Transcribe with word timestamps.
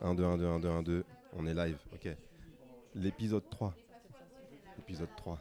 1, 0.00 0.14
2, 0.14 0.24
1, 0.24 0.36
2, 0.38 0.46
1, 0.46 0.60
2, 0.60 0.68
1, 0.68 0.82
2. 0.82 1.04
On 1.34 1.46
est 1.46 1.54
live, 1.54 1.78
ok. 1.92 2.08
L'épisode 2.94 3.48
3. 3.50 3.74
Épisode 4.78 5.08
3. 5.16 5.40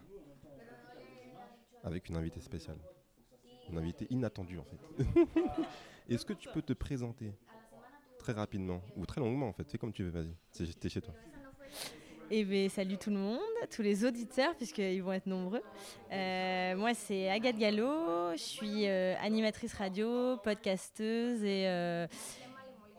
Avec 1.83 2.09
une 2.09 2.17
invitée 2.17 2.39
spéciale. 2.41 2.77
Une 3.69 3.77
invitée 3.77 4.07
inattendue 4.09 4.59
en 4.59 4.63
fait. 4.65 5.05
Est-ce 6.09 6.25
que 6.25 6.33
tu 6.33 6.47
peux 6.49 6.61
te 6.61 6.73
présenter 6.73 7.33
très 8.19 8.33
rapidement 8.33 8.81
ou 8.95 9.05
très 9.05 9.21
longuement 9.21 9.47
en 9.49 9.53
fait? 9.53 9.69
Fais 9.69 9.77
comme 9.77 9.93
tu 9.93 10.03
veux, 10.03 10.09
vas-y. 10.09 10.35
C'est- 10.51 10.79
T'es 10.79 10.89
chez 10.89 11.01
toi. 11.01 11.13
Eh 12.31 12.43
bien, 12.43 12.67
salut 12.69 12.97
tout 12.97 13.11
le 13.11 13.17
monde, 13.17 13.39
tous 13.69 13.83
les 13.83 14.03
auditeurs, 14.03 14.55
puisqu'ils 14.55 15.01
vont 15.03 15.13
être 15.13 15.27
nombreux. 15.27 15.61
Euh, 16.11 16.75
moi, 16.75 16.95
c'est 16.95 17.29
Agathe 17.29 17.57
Gallo, 17.57 18.31
je 18.33 18.41
suis 18.41 18.87
euh, 18.87 19.13
animatrice 19.21 19.73
radio, 19.75 20.35
podcasteuse 20.37 21.43
et, 21.43 21.67
euh, 21.67 22.07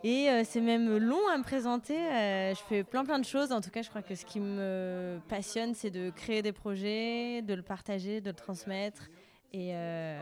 et 0.04 0.30
euh, 0.30 0.42
c'est 0.44 0.60
même 0.60 0.96
long 0.98 1.26
à 1.32 1.38
me 1.38 1.42
présenter. 1.42 1.96
Euh, 1.96 2.54
je 2.54 2.60
fais 2.60 2.84
plein 2.84 3.04
plein 3.04 3.18
de 3.18 3.24
choses. 3.24 3.52
En 3.52 3.60
tout 3.60 3.70
cas, 3.70 3.82
je 3.82 3.88
crois 3.88 4.02
que 4.02 4.14
ce 4.14 4.24
qui 4.24 4.40
me 4.40 5.18
passionne, 5.28 5.74
c'est 5.74 5.90
de 5.90 6.10
créer 6.10 6.42
des 6.42 6.52
projets, 6.52 7.42
de 7.42 7.54
le 7.54 7.62
partager, 7.62 8.20
de 8.20 8.30
le 8.30 8.36
transmettre. 8.36 9.08
Et, 9.52 9.70
euh, 9.74 10.20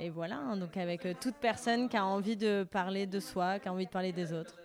et 0.00 0.10
voilà, 0.10 0.38
hein. 0.38 0.56
donc 0.56 0.76
avec 0.76 1.06
toute 1.20 1.36
personne 1.36 1.88
qui 1.88 1.96
a 1.96 2.04
envie 2.04 2.36
de 2.36 2.64
parler 2.64 3.06
de 3.06 3.20
soi, 3.20 3.58
qui 3.60 3.68
a 3.68 3.72
envie 3.72 3.86
de 3.86 3.90
parler 3.90 4.12
des 4.12 4.32
autres. 4.32 4.58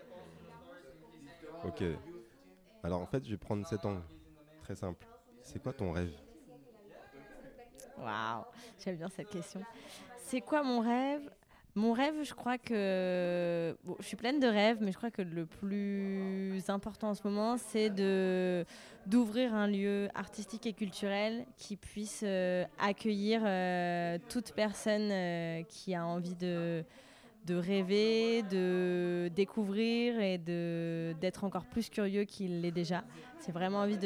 Ok. 1.63 1.83
Alors 2.83 3.01
en 3.01 3.05
fait, 3.05 3.23
je 3.23 3.31
vais 3.31 3.37
prendre 3.37 3.65
cet 3.67 3.85
angle. 3.85 4.01
Très 4.63 4.75
simple. 4.75 5.05
C'est 5.43 5.61
quoi 5.61 5.73
ton 5.73 5.91
rêve? 5.91 6.13
Waouh, 7.97 8.45
j'aime 8.83 8.95
bien 8.95 9.09
cette 9.09 9.29
question. 9.29 9.61
C'est 10.17 10.41
quoi 10.41 10.63
mon 10.63 10.79
rêve? 10.79 11.29
Mon 11.75 11.93
rêve, 11.93 12.15
je 12.23 12.33
crois 12.33 12.57
que. 12.57 13.77
je 13.99 14.05
suis 14.05 14.17
pleine 14.17 14.41
de 14.41 14.47
rêves, 14.47 14.79
mais 14.81 14.91
je 14.91 14.97
crois 14.97 15.11
que 15.11 15.21
le 15.21 15.45
plus 15.45 16.61
important 16.67 17.11
en 17.11 17.13
ce 17.13 17.21
moment, 17.23 17.55
c'est 17.57 17.89
d'ouvrir 19.07 19.53
un 19.53 19.67
lieu 19.67 20.09
artistique 20.13 20.65
et 20.65 20.73
culturel 20.73 21.45
qui 21.57 21.77
puisse 21.77 22.23
euh, 22.25 22.65
accueillir 22.77 23.41
euh, 23.45 24.17
toute 24.27 24.51
personne 24.51 25.09
euh, 25.11 25.63
qui 25.63 25.95
a 25.95 26.05
envie 26.05 26.35
de 26.35 26.83
rêver, 27.49 28.43
de 28.43 29.29
découvrir 29.33 30.19
et 30.19 30.37
de 30.37 31.13
d'être 31.21 31.45
encore 31.45 31.65
plus 31.65 31.89
curieux 31.89 32.25
qu'il 32.25 32.61
l'est 32.61 32.71
déjà. 32.71 33.05
C'est 33.39 33.53
vraiment 33.53 33.79
envie 33.79 33.97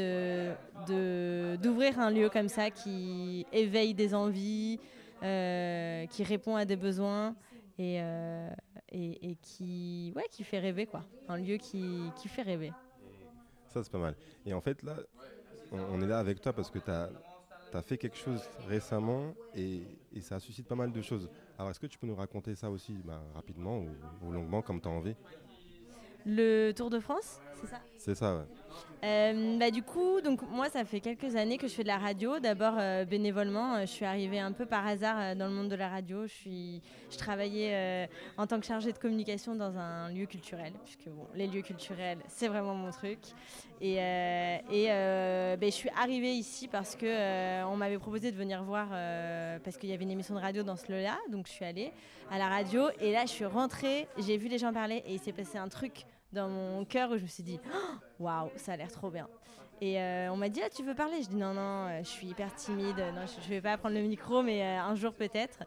d'ouvrir 0.88 2.00
un 2.00 2.11
lieu 2.11 2.29
comme 2.29 2.47
ça 2.47 2.69
qui 2.69 3.47
éveille 3.52 3.95
des 3.95 4.13
envies, 4.13 4.79
qui 5.22 6.23
répond 6.23 6.55
à 6.55 6.66
des 6.66 6.75
besoins 6.75 7.35
et, 7.77 8.01
euh, 8.01 8.49
et, 8.89 9.31
et 9.31 9.35
qui 9.35 10.13
ouais 10.15 10.27
qui 10.31 10.43
fait 10.43 10.59
rêver 10.59 10.85
quoi. 10.85 11.03
Un 11.27 11.37
lieu 11.37 11.57
qui, 11.57 12.11
qui 12.15 12.27
fait 12.27 12.43
rêver. 12.43 12.71
Ça, 13.67 13.83
c'est 13.83 13.91
pas 13.91 13.99
mal. 13.99 14.15
Et 14.45 14.53
en 14.53 14.61
fait, 14.61 14.83
là, 14.83 14.95
on, 15.71 16.01
est 16.01 16.07
là 16.07 16.19
avec 16.19 16.39
toi 16.39 16.53
parce 16.53 16.69
que 16.69 16.79
tu 16.79 16.89
as, 16.89 17.09
fait 17.81 17.97
quelque 17.97 18.15
chose 18.15 18.41
récemment 18.69 19.35
et, 19.53 19.81
et 20.13 20.21
ça 20.21 20.39
suscite 20.39 20.65
pas 20.65 20.75
mal 20.75 20.93
de 20.93 21.01
choses. 21.01 21.29
Alors, 21.57 21.71
est-ce 21.71 21.79
que 21.79 21.87
tu 21.87 21.97
peux 21.97 22.07
nous 22.07 22.15
raconter 22.15 22.55
ça 22.55 22.69
aussi 22.69 22.93
bah, 23.03 23.21
rapidement 23.33 23.79
ou, 23.79 23.97
ou 24.21 24.31
longuement, 24.31 24.61
comme 24.61 24.79
tu 24.79 24.87
as 24.87 24.91
envie? 24.91 25.15
Le 26.25 26.71
Tour 26.71 26.89
de 26.89 26.99
France, 26.99 27.39
c'est 27.61 27.67
ça? 27.67 27.79
C'est 27.97 28.15
ça, 28.15 28.35
ouais. 28.35 28.43
Euh, 29.03 29.57
bah, 29.59 29.69
du 29.69 29.83
coup, 29.83 30.19
donc 30.21 30.41
moi, 30.49 30.69
ça 30.69 30.83
fait 30.83 30.99
quelques 30.99 31.35
années 31.35 31.57
que 31.57 31.67
je 31.67 31.73
fais 31.73 31.83
de 31.83 31.87
la 31.87 31.97
radio. 31.97 32.39
D'abord 32.39 32.75
euh, 32.79 33.05
bénévolement, 33.05 33.75
euh, 33.75 33.81
je 33.81 33.91
suis 33.91 34.05
arrivée 34.05 34.39
un 34.39 34.51
peu 34.51 34.65
par 34.65 34.85
hasard 34.87 35.35
dans 35.35 35.47
le 35.47 35.53
monde 35.53 35.69
de 35.69 35.75
la 35.75 35.89
radio. 35.89 36.25
Je, 36.25 36.33
suis, 36.33 36.81
je 37.11 37.17
travaillais 37.17 38.09
en 38.37 38.47
tant 38.47 38.59
que 38.59 38.65
chargée 38.65 38.91
de 38.91 38.97
communication 38.97 39.55
dans 39.55 39.77
un 39.77 40.09
lieu 40.11 40.25
culturel, 40.25 40.73
puisque 40.83 41.07
bon, 41.07 41.27
les 41.35 41.47
lieux 41.47 41.61
culturels, 41.61 42.17
c'est 42.27 42.47
vraiment 42.47 42.73
mon 42.73 42.91
truc. 42.91 43.19
Et, 43.81 43.95
et 43.95 44.87
ben, 44.87 45.59
je 45.61 45.75
suis 45.75 45.89
arrivée 45.89 46.31
ici 46.31 46.67
parce 46.67 46.97
euh, 47.03 47.63
on 47.63 47.75
m'avait 47.75 47.99
proposé 47.99 48.31
de 48.31 48.37
venir 48.37 48.63
voir, 48.63 48.89
parce 49.63 49.77
qu'il 49.77 49.89
y 49.89 49.94
avait 49.94 50.03
une 50.03 50.11
émission 50.11 50.33
de 50.35 50.39
radio 50.39 50.63
dans 50.63 50.75
ce 50.75 50.91
lieu-là. 50.91 51.17
Donc 51.29 51.47
je 51.47 51.51
suis 51.51 51.66
allée 51.66 51.91
à 52.31 52.39
la 52.39 52.47
radio 52.47 52.88
et 53.00 53.11
là, 53.11 53.23
je 53.25 53.31
suis 53.31 53.45
rentrée, 53.45 54.07
j'ai 54.17 54.38
vu 54.38 54.47
les 54.47 54.57
gens 54.57 54.73
parler 54.73 55.03
et 55.05 55.13
il 55.13 55.19
s'est 55.19 55.33
passé 55.33 55.57
un 55.57 55.69
truc 55.69 56.05
dans 56.35 56.50
mon 56.50 56.85
cœur 56.85 57.09
où 57.09 57.18
je 57.18 57.23
me 57.23 57.28
suis 57.28 57.44
dit 57.44 57.59
Oh, 57.73 58.23
waouh 58.23 58.50
ça 58.57 58.73
a 58.73 58.78
l'air 58.78 58.91
trop 58.91 59.09
bien. 59.09 59.28
Et 59.81 60.00
euh, 60.00 60.31
on 60.31 60.38
m'a 60.38 60.50
dit 60.50 60.62
ah, 60.63 60.69
tu 60.69 60.84
veux 60.84 60.94
parler? 60.94 61.23
Je 61.23 61.29
dis 61.29 61.35
non 61.35 61.53
non 61.53 61.88
euh, 61.88 62.00
je 62.03 62.09
suis 62.09 62.28
hyper 62.28 62.53
timide. 62.53 62.97
Non 63.16 63.25
je, 63.25 63.41
je 63.44 63.50
vais 63.50 63.62
pas 63.62 63.78
prendre 63.78 63.96
le 63.96 64.01
micro 64.01 64.44
mais 64.44 64.62
euh, 64.62 64.81
un 64.81 64.95
jour 64.95 65.13
peut-être 65.13 65.59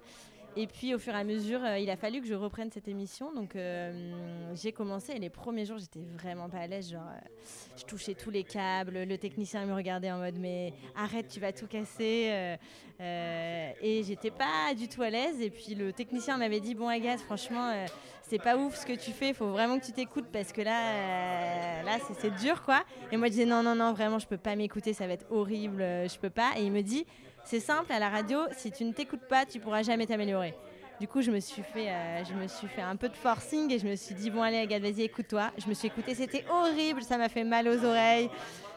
et 0.57 0.67
puis 0.67 0.95
au 0.95 0.99
fur 0.99 1.15
et 1.15 1.19
à 1.19 1.25
mesure 1.25 1.63
euh, 1.63 1.79
il 1.79 1.89
a 1.91 1.97
fallu 1.97 2.21
que 2.21 2.27
je 2.27 2.35
reprenne 2.35 2.71
cette 2.73 2.89
émission 2.89 3.33
donc 3.33 3.55
euh, 3.55 4.53
j'ai 4.55 4.73
commencé 4.73 5.13
et 5.13 5.19
les 5.19 5.31
premiers 5.31 5.65
jours 5.65 5.79
j'étais 5.79 6.01
vraiment 6.17 6.49
pas 6.49 6.59
à 6.59 6.67
l'aise 6.67 6.91
genre 6.91 7.03
euh, 7.07 7.29
je 7.77 7.85
touchais 7.85 8.15
tous 8.15 8.31
les 8.31 8.45
câbles 8.45 9.05
le 9.05 9.19
technicien 9.19 9.65
me 9.67 9.75
regardait 9.75 10.11
en 10.11 10.19
mode 10.19 10.37
mais 10.39 10.73
arrête 10.97 11.29
tu 11.29 11.39
vas 11.39 11.53
tout 11.53 11.67
casser 11.67 12.57
et 13.01 14.03
j'étais 14.05 14.31
pas 14.31 14.75
du 14.77 14.89
tout 14.89 15.03
à 15.03 15.11
l'aise 15.11 15.41
et 15.41 15.51
puis 15.51 15.75
le 15.75 15.93
technicien 15.93 16.37
m'avait 16.37 16.61
dit 16.61 16.75
bon 16.75 16.89
Agathe 16.89 17.21
franchement 17.21 17.87
c'est 18.23 18.43
pas 18.43 18.57
ouf 18.59 18.75
ce 18.77 18.85
que 18.85 18.93
tu 18.93 19.13
fais, 19.13 19.29
il 19.31 19.35
faut 19.35 19.49
vraiment 19.53 19.79
que 19.79 19.87
tu 19.87 19.93
t'écoutes 19.93 20.27
parce 20.31 20.53
que 20.53 20.61
là, 20.61 21.83
là 21.83 21.97
c'est- 22.07 22.13
c'est 22.21 22.35
dur 22.45 22.63
quoi. 22.63 22.85
Et 23.11 23.17
moi 23.17 23.29
je 23.29 23.33
disais 23.33 23.47
non, 23.47 23.63
non, 23.63 23.75
non, 23.75 23.95
vraiment 23.95 24.19
je 24.19 24.27
peux 24.27 24.37
pas 24.37 24.55
m'écouter, 24.55 24.93
ça 24.93 25.07
va 25.07 25.15
être 25.15 25.25
horrible, 25.31 25.79
je 25.81 26.19
peux 26.19 26.29
pas. 26.29 26.51
Et 26.59 26.65
il 26.65 26.71
me 26.71 26.83
dit 26.83 27.07
c'est 27.49 27.61
simple 27.61 27.91
à 27.91 27.99
la 27.99 28.11
radio, 28.11 28.41
si 28.55 28.71
tu 28.71 28.85
ne 28.85 28.93
t'écoutes 28.93 29.27
pas, 29.27 29.47
tu 29.47 29.59
pourras 29.59 29.83
jamais 29.83 30.07
t'améliorer. 30.07 30.55
Du 31.01 31.09
coup, 31.09 31.23
je 31.23 31.31
me 31.31 31.41
suis 31.41 31.63
fait, 31.63 31.89
euh, 31.89 32.23
je 32.23 32.35
me 32.35 32.47
suis 32.47 32.69
fait 32.69 32.83
un 32.83 32.95
peu 32.95 33.09
de 33.09 33.17
forcing 33.17 33.73
et 33.73 33.79
je 33.79 33.87
me 33.87 33.97
suis 33.97 34.15
dit 34.15 34.29
bon 34.29 34.43
allez 34.43 34.59
Agathe, 34.59 34.83
vas-y 34.83 35.03
écoute-toi. 35.05 35.51
Je 35.57 35.67
me 35.67 35.73
suis 35.73 35.89
écoutée, 35.89 36.15
c'était 36.15 36.45
horrible, 36.51 37.03
ça 37.03 37.17
m'a 37.17 37.31
fait 37.31 37.45
mal 37.45 37.67
aux 37.67 37.83
oreilles, 37.83 38.29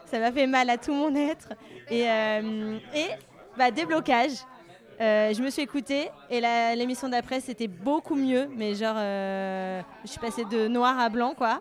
ça 0.06 0.18
m'a 0.18 0.32
fait 0.32 0.46
mal 0.46 0.70
à 0.70 0.78
tout 0.78 0.94
mon 0.94 1.14
être. 1.14 1.50
Et, 1.90 2.08
euh, 2.08 2.78
et 2.94 3.08
bah 3.58 3.70
déblocage. 3.70 4.38
Euh, 5.02 5.34
je 5.34 5.42
me 5.42 5.50
suis 5.50 5.62
écoutée 5.62 6.08
et 6.30 6.40
l'émission 6.74 7.10
d'après 7.10 7.40
c'était 7.40 7.68
beaucoup 7.68 8.14
mieux, 8.14 8.48
mais 8.56 8.74
genre 8.74 8.96
je 8.96 10.08
suis 10.08 10.20
passée 10.20 10.46
de 10.46 10.66
noir 10.68 10.98
à 10.98 11.10
blanc 11.10 11.34
quoi. 11.36 11.60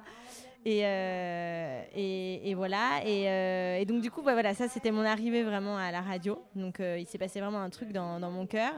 Et, 0.64 0.82
euh, 0.86 1.82
et, 1.96 2.54
voilà. 2.54 3.02
Et, 3.06 3.28
euh, 3.28 3.80
et 3.80 3.86
donc 3.86 4.02
du 4.02 4.12
coup 4.12 4.22
voilà, 4.22 4.54
ça 4.54 4.68
c'était 4.68 4.92
mon 4.92 5.04
arrivée 5.04 5.44
vraiment 5.44 5.78
à 5.78 5.92
la 5.92 6.02
radio. 6.02 6.40
Donc 6.56 6.80
euh, 6.80 6.98
il 7.00 7.08
s'est 7.08 7.18
passé 7.18 7.40
vraiment 7.40 7.62
un 7.62 7.70
truc 7.70 7.92
dans, 7.92 8.20
mon 8.20 8.46
cœur. 8.46 8.74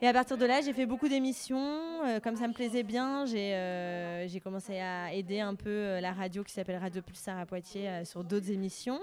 Et 0.00 0.06
à 0.06 0.12
partir 0.12 0.38
de 0.38 0.46
là, 0.46 0.60
j'ai 0.60 0.72
fait 0.72 0.86
beaucoup 0.86 1.08
d'émissions. 1.08 1.76
Comme 2.22 2.36
ça 2.36 2.46
me 2.46 2.52
plaisait 2.52 2.84
bien, 2.84 3.26
j'ai 3.26 4.40
commencé 4.44 4.78
à 4.78 5.12
aider 5.12 5.40
un 5.40 5.56
peu 5.56 5.98
la 5.98 6.12
radio 6.12 6.44
qui 6.44 6.52
s'appelle 6.52 6.76
Radio 6.76 7.02
Pulsar 7.02 7.36
à 7.36 7.46
Poitiers 7.46 8.04
sur 8.04 8.22
d'autres 8.22 8.52
émissions. 8.52 9.00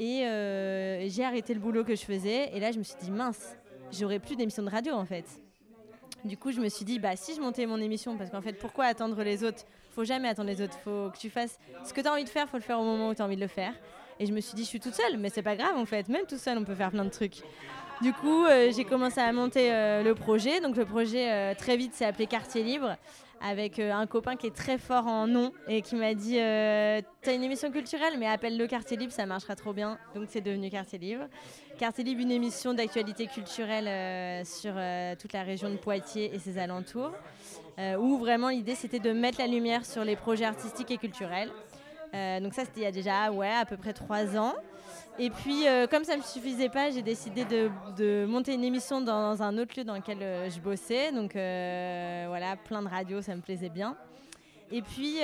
Et 0.00 0.24
j'ai 1.08 1.24
arrêté 1.24 1.54
le 1.54 1.60
boulot 1.60 1.84
que 1.84 1.94
je 1.94 2.02
faisais. 2.02 2.50
Et 2.52 2.58
là, 2.58 2.72
je 2.72 2.78
me 2.78 2.82
suis 2.82 2.96
dit, 3.00 3.12
mince, 3.12 3.56
j'aurais 3.92 4.18
plus 4.18 4.34
d'émissions 4.34 4.64
de 4.64 4.70
radio 4.70 4.94
en 4.94 5.04
fait. 5.04 5.26
Du 6.24 6.36
coup, 6.36 6.50
je 6.50 6.60
me 6.60 6.68
suis 6.68 6.84
dit, 6.84 6.98
bah 6.98 7.14
si 7.14 7.36
je 7.36 7.40
montais 7.40 7.66
mon 7.66 7.78
émission, 7.78 8.16
parce 8.16 8.30
qu'en 8.30 8.42
fait, 8.42 8.54
pourquoi 8.54 8.86
attendre 8.86 9.22
les 9.22 9.44
autres 9.44 9.64
Faut 9.94 10.04
jamais 10.04 10.28
attendre 10.28 10.48
les 10.48 10.60
autres. 10.62 10.78
Faut 10.84 11.10
que 11.10 11.18
tu 11.18 11.30
fasses 11.30 11.58
ce 11.84 11.92
que 11.92 12.00
tu 12.00 12.08
as 12.08 12.12
envie 12.12 12.24
de 12.24 12.28
faire, 12.28 12.48
faut 12.48 12.56
le 12.56 12.62
faire 12.62 12.80
au 12.80 12.84
moment 12.84 13.10
où 13.10 13.14
tu 13.14 13.22
as 13.22 13.24
envie 13.24 13.36
de 13.36 13.40
le 13.40 13.46
faire. 13.46 13.74
Et 14.18 14.26
je 14.26 14.32
me 14.32 14.40
suis 14.40 14.54
dit, 14.54 14.62
je 14.62 14.68
suis 14.68 14.80
toute 14.80 14.94
seule, 14.94 15.16
mais 15.18 15.28
c'est 15.30 15.42
pas 15.42 15.56
grave 15.56 15.76
en 15.76 15.84
fait. 15.84 16.08
Même 16.08 16.26
tout 16.28 16.38
seul, 16.38 16.58
on 16.58 16.64
peut 16.64 16.74
faire 16.74 16.90
plein 16.90 17.04
de 17.04 17.10
trucs. 17.10 17.42
Du 18.02 18.12
coup, 18.12 18.46
euh, 18.46 18.72
j'ai 18.74 18.84
commencé 18.84 19.20
à 19.20 19.32
monter 19.32 19.72
euh, 19.72 20.02
le 20.02 20.14
projet. 20.16 20.60
Donc 20.60 20.76
le 20.76 20.84
projet, 20.84 21.30
euh, 21.30 21.54
très 21.54 21.76
vite, 21.76 21.94
s'est 21.94 22.04
appelé 22.04 22.26
Quartier 22.26 22.64
Libre, 22.64 22.96
avec 23.40 23.78
un 23.78 24.06
copain 24.06 24.34
qui 24.34 24.48
est 24.48 24.54
très 24.54 24.76
fort 24.76 25.06
en 25.06 25.28
nom 25.28 25.52
et 25.68 25.82
qui 25.82 25.94
m'a 25.94 26.14
dit, 26.14 26.34
t'as 26.34 27.34
une 27.34 27.44
émission 27.44 27.70
culturelle, 27.70 28.14
mais 28.18 28.26
appelle-le 28.26 28.66
Quartier 28.66 28.96
Libre, 28.96 29.12
ça 29.12 29.26
marchera 29.26 29.54
trop 29.54 29.72
bien. 29.72 29.98
Donc 30.14 30.24
c'est 30.28 30.40
devenu 30.40 30.68
Quartier 30.68 30.98
Libre. 30.98 31.24
Quartier 31.78 32.02
Libre, 32.02 32.22
une 32.22 32.30
émission 32.30 32.74
d'actualité 32.74 33.26
culturelle 33.26 34.46
sur 34.46 34.74
toute 35.20 35.32
la 35.32 35.42
région 35.42 35.70
de 35.70 35.76
Poitiers 35.76 36.32
et 36.34 36.38
ses 36.38 36.58
alentours, 36.58 37.12
euh, 37.78 37.96
où 37.96 38.18
vraiment 38.18 38.48
l'idée 38.48 38.74
c'était 38.74 38.98
de 38.98 39.12
mettre 39.12 39.38
la 39.38 39.46
lumière 39.46 39.84
sur 39.84 40.04
les 40.04 40.16
projets 40.16 40.44
artistiques 40.44 40.90
et 40.90 40.98
culturels. 40.98 41.50
Euh, 42.14 42.40
donc 42.40 42.54
ça 42.54 42.64
c'était 42.64 42.80
il 42.80 42.84
y 42.84 42.86
a 42.86 42.92
déjà 42.92 43.30
ouais, 43.32 43.50
à 43.52 43.64
peu 43.64 43.76
près 43.76 43.92
trois 43.92 44.36
ans. 44.36 44.54
Et 45.18 45.30
puis 45.30 45.66
euh, 45.66 45.86
comme 45.86 46.04
ça 46.04 46.12
ne 46.12 46.18
me 46.18 46.22
suffisait 46.24 46.68
pas, 46.68 46.90
j'ai 46.90 47.02
décidé 47.02 47.44
de, 47.44 47.70
de 47.96 48.26
monter 48.26 48.54
une 48.54 48.64
émission 48.64 49.00
dans 49.00 49.42
un 49.42 49.56
autre 49.58 49.78
lieu 49.78 49.84
dans 49.84 49.96
lequel 49.96 50.18
euh, 50.22 50.50
je 50.50 50.60
bossais. 50.60 51.12
Donc 51.12 51.32
voilà, 51.32 52.56
plein 52.56 52.82
de 52.82 52.88
radios, 52.88 53.22
ça 53.22 53.34
me 53.34 53.40
plaisait 53.40 53.70
bien. 53.70 53.96
Et 54.70 54.82
puis 54.82 55.18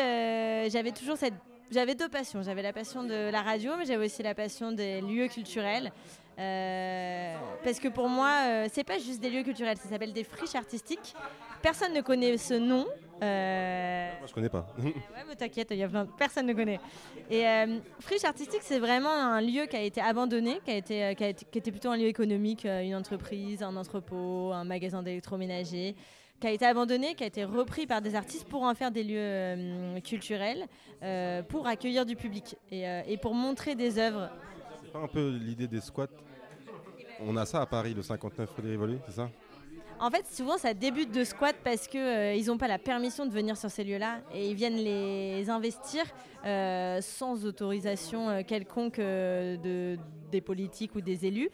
j'avais 0.71 0.93
toujours 0.93 1.17
cette... 1.17 1.35
J'avais 1.71 1.95
deux 1.95 2.09
passions. 2.09 2.43
J'avais 2.43 2.63
la 2.63 2.73
passion 2.73 3.05
de 3.05 3.31
la 3.31 3.43
radio, 3.43 3.73
mais 3.79 3.85
j'avais 3.85 4.07
aussi 4.07 4.23
la 4.23 4.35
passion 4.35 4.73
des 4.73 5.03
lieux 5.03 5.29
culturels. 5.29 5.93
Euh, 6.39 7.35
parce 7.65 7.81
que 7.81 7.89
pour 7.89 8.09
moi, 8.09 8.33
euh, 8.47 8.67
c'est 8.73 8.85
pas 8.85 8.99
juste 8.99 9.21
des 9.21 9.29
lieux 9.31 9.43
culturels, 9.43 9.77
ça 9.77 9.89
s'appelle 9.89 10.13
des 10.13 10.23
friches 10.25 10.55
artistiques. 10.55 11.15
Personne 11.63 11.93
ne 11.93 12.01
connaît 12.01 12.37
ce 12.39 12.55
nom. 12.55 12.87
Euh, 13.21 14.11
Moi, 14.19 14.27
je 14.29 14.33
connais 14.33 14.49
pas. 14.49 14.69
ouais, 14.79 14.95
mais 15.29 15.35
t'inquiète, 15.35 15.69
il 15.73 15.79
y 15.79 15.83
a 15.83 15.89
plein, 15.89 16.07
personne 16.07 16.47
ne 16.47 16.53
connaît. 16.53 16.79
Et 17.29 17.45
euh, 17.47 17.79
friche 17.99 18.25
artistique, 18.25 18.61
c'est 18.63 18.79
vraiment 18.79 19.11
un 19.11 19.41
lieu 19.41 19.67
qui 19.67 19.75
a 19.77 19.83
été 19.83 20.01
abandonné, 20.01 20.61
qui, 20.65 20.71
a 20.71 20.77
été, 20.77 21.15
qui, 21.17 21.25
a 21.25 21.29
été- 21.29 21.47
qui 21.51 21.59
était 21.59 21.73
plutôt 21.73 21.91
un 21.91 21.97
lieu 21.97 22.07
économique, 22.07 22.65
une 22.65 22.95
entreprise, 22.95 23.63
un 23.65 23.75
entrepôt, 23.75 24.53
un 24.53 24.63
magasin 24.65 25.03
d'électroménager, 25.03 25.97
qui 26.41 26.47
a 26.47 26.53
été 26.53 26.65
abandonné, 26.65 27.17
qui 27.17 27.25
a 27.25 27.27
été 27.27 27.43
repris 27.43 27.89
par 27.89 28.01
des 28.01 28.15
artistes 28.15 28.47
pour 28.49 28.63
en 28.63 28.73
faire 28.77 28.93
des 28.93 29.03
lieux 29.03 29.99
culturels, 30.05 30.67
pour 31.49 31.67
accueillir 31.67 32.07
du 32.07 32.15
public 32.15 32.55
et, 32.71 33.17
pour 33.21 33.35
montrer 33.35 33.75
des 33.75 33.99
œuvres. 33.99 34.31
Pas 34.93 35.01
un 35.01 35.09
peu 35.09 35.31
l'idée 35.31 35.69
des 35.69 35.81
squats 35.81 36.09
On 37.21 37.37
a 37.37 37.45
ça 37.45 37.61
à 37.61 37.67
Paris, 37.67 37.95
le 37.95 38.03
59 38.03 38.51
rue 38.57 38.63
des 38.63 38.99
c'est 39.07 39.17
ça? 39.17 39.31
En 40.01 40.11
fait, 40.11 40.25
souvent, 40.33 40.59
ça 40.59 40.75
débute 40.75 41.11
de 41.11 41.25
squat 41.25 41.57
parce 41.65 41.89
qu'ils 41.89 42.01
euh, 42.01 42.45
n'ont 42.47 42.57
pas 42.57 42.69
la 42.69 42.79
permission 42.79 43.27
de 43.27 43.33
venir 43.33 43.57
sur 43.57 43.69
ces 43.69 43.83
lieux-là 43.83 44.21
et 44.33 44.49
ils 44.49 44.55
viennent 44.55 44.77
les 44.77 45.51
investir 45.51 46.05
euh, 46.45 47.01
sans 47.01 47.45
autorisation 47.45 48.29
euh, 48.29 48.43
quelconque 48.47 48.99
de, 48.99 49.99
des 50.31 50.41
politiques 50.41 50.95
ou 50.95 51.01
des 51.01 51.27
élus. 51.27 51.51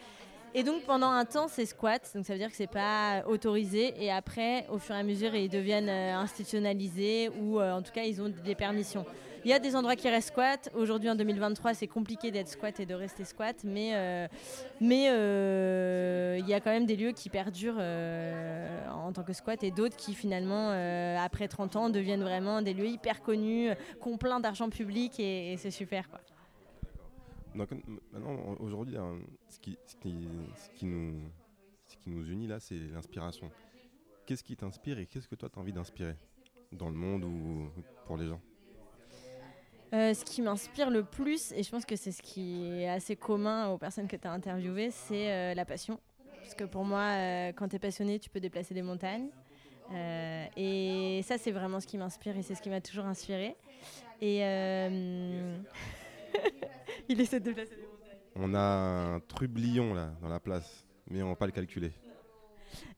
Et 0.53 0.63
donc 0.63 0.83
pendant 0.85 1.11
un 1.11 1.25
temps, 1.25 1.49
c'est 1.49 1.65
squat, 1.65 2.09
donc 2.15 2.27
ça 2.27 2.35
veut 2.35 2.39
dire 2.39 2.51
que 2.51 2.57
c'est 2.57 2.67
pas 2.71 3.25
autorisé. 3.27 3.95
Et 3.99 4.13
après, 4.13 4.67
au 4.69 4.79
fur 4.79 4.95
et 4.95 4.99
à 4.99 5.03
mesure, 5.03 5.35
ils 5.35 5.49
deviennent 5.49 5.89
institutionnalisés 5.89 7.31
ou 7.41 7.61
en 7.61 7.83
tout 7.83 7.93
cas, 7.93 8.05
ils 8.05 8.21
ont 8.21 8.29
des 8.29 8.55
permissions. 8.55 9.07
Il 9.45 9.51
y 9.51 9.53
a 9.53 9.59
des 9.59 9.77
endroits 9.77 9.95
qui 9.95 10.09
restent 10.09 10.29
squat. 10.29 10.71
Aujourd'hui, 10.75 11.11
en 11.11 11.15
2023, 11.17 11.75
c'est 11.75 11.87
compliqué 11.87 12.31
d'être 12.31 12.49
squat 12.49 12.81
et 12.81 12.87
de 12.87 12.95
rester 12.95 13.25
squat, 13.25 13.63
mais 13.63 13.91
euh, 13.95 14.27
mais 14.81 15.11
euh, 15.11 16.39
il 16.41 16.49
y 16.49 16.55
a 16.55 16.61
quand 16.61 16.71
même 16.71 16.87
des 16.87 16.97
lieux 16.97 17.13
qui 17.13 17.29
perdurent 17.29 17.77
euh, 17.79 18.89
en 18.89 19.13
tant 19.13 19.23
que 19.23 19.35
squat 19.35 19.63
et 19.63 19.71
d'autres 19.71 19.97
qui 19.97 20.15
finalement, 20.15 20.71
après 21.23 21.47
30 21.47 21.77
ans, 21.77 21.91
deviennent 21.91 22.23
vraiment 22.23 22.63
des 22.63 22.73
lieux 22.73 22.87
hyper 22.87 23.21
connus, 23.21 23.71
qui 24.01 24.09
ont 24.09 24.17
plein 24.17 24.41
d'argent 24.41 24.71
public 24.71 25.21
et, 25.21 25.57
c'est 25.59 25.71
super 25.71 26.09
quoi. 26.09 26.21
Aujourd'hui, 28.61 28.97
hein, 28.97 29.19
ce, 29.49 29.59
qui, 29.61 29.77
ce 29.87 29.97
qui 30.75 30.87
nous 30.87 32.27
unit 32.27 32.47
là, 32.47 32.61
c'est 32.61 32.79
l'inspiration. 32.79 33.51
Qu'est-ce 34.25 34.43
qui 34.43 34.57
t'inspire 34.57 34.99
et 34.99 35.07
qu'est-ce 35.07 35.29
que 35.29 35.35
toi 35.35 35.51
tu 35.51 35.59
as 35.59 35.61
envie 35.61 35.75
d'inspirer 35.75 36.17
dans 36.73 36.89
le 36.89 36.97
monde 36.97 37.25
ou 37.25 37.69
pour 38.07 38.17
les 38.17 38.27
gens? 38.27 38.41
Euh, 39.95 40.13
ce 40.13 40.25
qui 40.25 40.43
m'inspire 40.43 40.91
le 40.91 41.05
plus, 41.05 41.53
et 41.53 41.63
je 41.63 41.71
pense 41.71 41.87
que 41.87 41.95
c'est 41.95 42.11
ce 42.11 42.21
qui 42.21 42.81
est 42.81 42.89
assez 42.89 43.15
commun 43.15 43.69
aux 43.69 43.79
personnes 43.79 44.09
que 44.09 44.17
tu 44.17 44.27
as 44.27 44.33
interviewées, 44.33 44.91
c'est 44.91 45.31
euh, 45.31 45.55
la 45.55 45.65
passion. 45.65 46.01
Parce 46.43 46.57
que 46.57 46.65
pour 46.65 46.85
moi, 46.85 47.13
euh, 47.13 47.53
quand 47.53 47.69
tu 47.69 47.77
es 47.77 47.79
passionné, 47.79 48.19
tu 48.19 48.29
peux 48.29 48.41
déplacer 48.41 48.75
des 48.75 48.83
montagnes. 48.83 49.29
et 50.57 51.21
ça, 51.23 51.39
c'est 51.39 51.53
vraiment 51.53 51.79
ce 51.79 51.87
qui 51.87 51.97
m'inspire 51.97 52.37
et 52.37 52.43
c'est 52.43 52.57
ce 52.57 52.63
qui 52.63 52.71
m'a 52.71 52.81
toujours 52.81 53.05
inspiré. 53.05 53.55
Et 54.21 54.39
il 57.09 57.21
essaie 57.21 57.39
de 57.39 57.45
déplacer 57.45 57.77
des 57.77 57.87
montagnes. 57.87 58.19
On 58.35 58.53
a 58.55 59.15
un 59.15 59.21
trublion 59.21 59.95
là 59.95 60.11
dans 60.21 60.29
la 60.29 60.41
place, 60.41 60.85
mais 61.09 61.23
on 61.23 61.29
va 61.29 61.37
pas 61.37 61.47
le 61.47 61.53
calculer. 61.53 61.93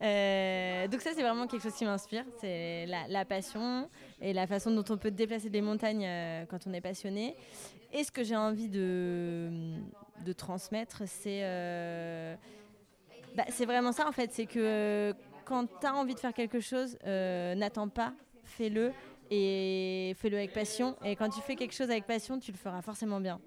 Euh, 0.03 0.89
donc 0.89 1.01
ça, 1.01 1.11
c'est 1.15 1.23
vraiment 1.23 1.47
quelque 1.47 1.63
chose 1.63 1.75
qui 1.75 1.85
m'inspire, 1.85 2.25
c'est 2.41 2.87
la, 2.87 3.25
passion 3.25 3.89
et 4.21 4.33
la 4.33 4.47
façon 4.47 4.71
dont 4.71 4.85
on 4.91 4.97
peut 4.97 5.11
déplacer 5.11 5.51
des 5.51 5.61
montagnes 5.61 6.07
euh, 6.07 6.45
quand 6.47 6.67
on 6.67 6.73
est 6.73 6.81
passionné. 6.81 7.35
Et 7.93 8.05
ce 8.05 8.11
que 8.11 8.25
j'ai 8.25 8.37
envie 8.37 8.69
de, 8.69 9.51
transmettre, 10.37 11.03
c'est 11.07 11.41
euh, 11.43 12.35
bah, 13.35 13.45
c'est 13.49 13.67
vraiment 13.67 13.93
ça 13.93 14.09
en 14.09 14.13
fait, 14.13 14.33
c'est 14.33 14.47
que 14.47 15.15
quand 15.45 15.67
tu 15.81 15.87
as 15.87 15.95
envie 15.95 16.15
de 16.15 16.21
faire 16.21 16.35
quelque 16.35 16.61
chose, 16.61 16.99
n'attends 17.05 17.89
pas, 17.89 18.13
fais-le 18.45 18.93
et 19.31 20.15
fais-le 20.19 20.37
avec 20.37 20.53
passion. 20.53 20.97
Et 21.05 21.17
quand 21.17 21.29
tu 21.29 21.41
fais 21.41 21.57
quelque 21.57 21.75
chose 21.75 21.91
avec 21.91 22.07
passion, 22.07 22.39
tu 22.39 22.53
le 22.53 22.59
feras 22.59 22.83
forcément 22.83 23.21
bien. 23.21 23.41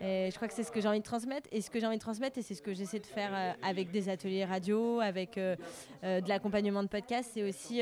Et 0.00 0.28
je 0.30 0.36
crois 0.36 0.48
que 0.48 0.54
c'est 0.54 0.62
ce 0.62 0.70
que 0.70 0.80
j'ai 0.80 0.88
envie 0.88 1.00
de 1.00 1.04
transmettre. 1.04 1.48
Et 1.52 1.60
ce 1.60 1.70
que 1.70 1.80
j'ai 1.80 1.86
envie 1.86 1.96
de 1.96 2.02
transmettre, 2.02 2.38
et 2.38 2.42
c'est 2.42 2.54
ce 2.54 2.62
que 2.62 2.74
j'essaie 2.74 3.00
de 3.00 3.06
faire 3.06 3.30
euh, 3.34 3.52
avec 3.62 3.90
des 3.90 4.08
ateliers 4.08 4.44
radio, 4.44 5.00
avec 5.00 5.38
euh, 5.38 5.56
euh, 6.04 6.20
de 6.20 6.28
l'accompagnement 6.28 6.82
de 6.82 6.88
podcast, 6.88 7.30
c'est 7.34 7.42
aussi 7.42 7.80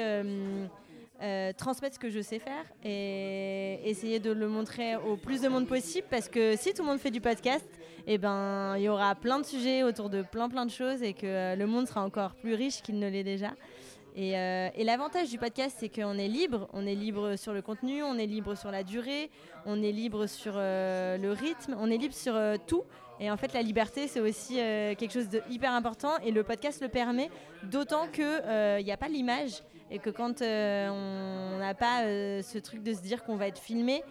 transmettre 1.57 1.95
ce 1.95 1.99
que 1.99 2.11
je 2.11 2.21
sais 2.21 2.39
faire 2.39 2.65
et 2.85 3.81
essayer 3.85 4.21
de 4.21 4.31
le 4.31 4.49
montrer 4.49 4.97
au 4.97 5.17
plus 5.17 5.41
de 5.41 5.49
monde 5.49 5.67
possible. 5.67 6.07
Parce 6.11 6.29
que 6.29 6.57
si 6.57 6.75
tout 6.75 6.83
le 6.83 6.89
monde 6.89 6.99
fait 6.99 7.11
du 7.11 7.23
podcast, 7.23 7.67
eh 8.07 8.19
ben, 8.19 8.77
il 8.77 8.83
y 8.83 8.89
aura 8.89 9.15
plein 9.15 9.39
de 9.39 9.45
sujets 9.45 9.83
autour 9.83 10.11
de 10.11 10.23
plein 10.23 10.49
plein 10.51 10.67
de 10.67 10.71
choses 10.71 11.03
et 11.03 11.15
que 11.15 11.57
le 11.57 11.67
monde 11.67 11.89
sera 11.89 12.05
encore 12.05 12.35
plus 12.35 12.55
riche 12.55 12.83
qu'il 12.83 12.99
ne 12.99 13.09
l'est 13.09 13.25
déjà. 13.25 13.53
Euh, 14.19 14.71
et, 14.75 14.85
l'avantage 14.85 15.29
du 15.29 15.39
podcast, 15.39 15.77
c'est 15.79 15.89
qu'on 15.89 16.17
est 16.19 16.29
libre. 16.29 16.69
On 16.73 16.87
est 16.87 16.95
libre 16.95 17.37
sur 17.37 17.53
le 17.53 17.61
contenu, 17.61 18.03
on 18.03 18.17
est 18.19 18.27
libre 18.27 18.55
sur 18.55 18.71
la 18.71 18.83
durée, 18.83 19.31
on 19.67 19.83
est 19.83 19.93
libre 19.93 20.27
sur 20.27 20.55
euh, 20.57 21.19
le 21.19 21.33
rythme, 21.33 21.77
on 21.79 21.91
est 21.91 21.99
libre 21.99 22.15
sur 22.15 22.35
euh, 22.35 22.57
tout. 22.67 22.85
Et 23.21 23.31
en 23.31 23.37
fait, 23.37 23.53
la 23.53 23.63
liberté, 23.63 24.09
c'est 24.09 24.21
aussi 24.21 24.57
quelque 24.57 25.13
chose 25.13 25.31
de 25.31 25.41
hyper 25.49 25.73
important. 25.73 26.19
Et 26.23 26.31
le 26.33 26.43
podcast 26.43 26.83
le 26.83 26.89
permet, 26.89 27.31
d'autant 27.63 28.09
qu'il 28.09 28.85
n'y 28.85 28.93
a 28.93 28.97
pas 28.99 29.09
l'image. 29.09 29.63
Et 29.91 29.99
que 30.01 30.11
quand 30.11 30.43
on 30.43 31.59
n'a 31.59 31.73
pas 31.73 32.03
ce 32.03 32.59
truc 32.59 32.83
de 32.83 32.93
se 32.93 33.01
dire 33.01 33.25
qu'on 33.25 33.37
va 33.37 33.47
être 33.47 33.59
filmé, 33.59 34.03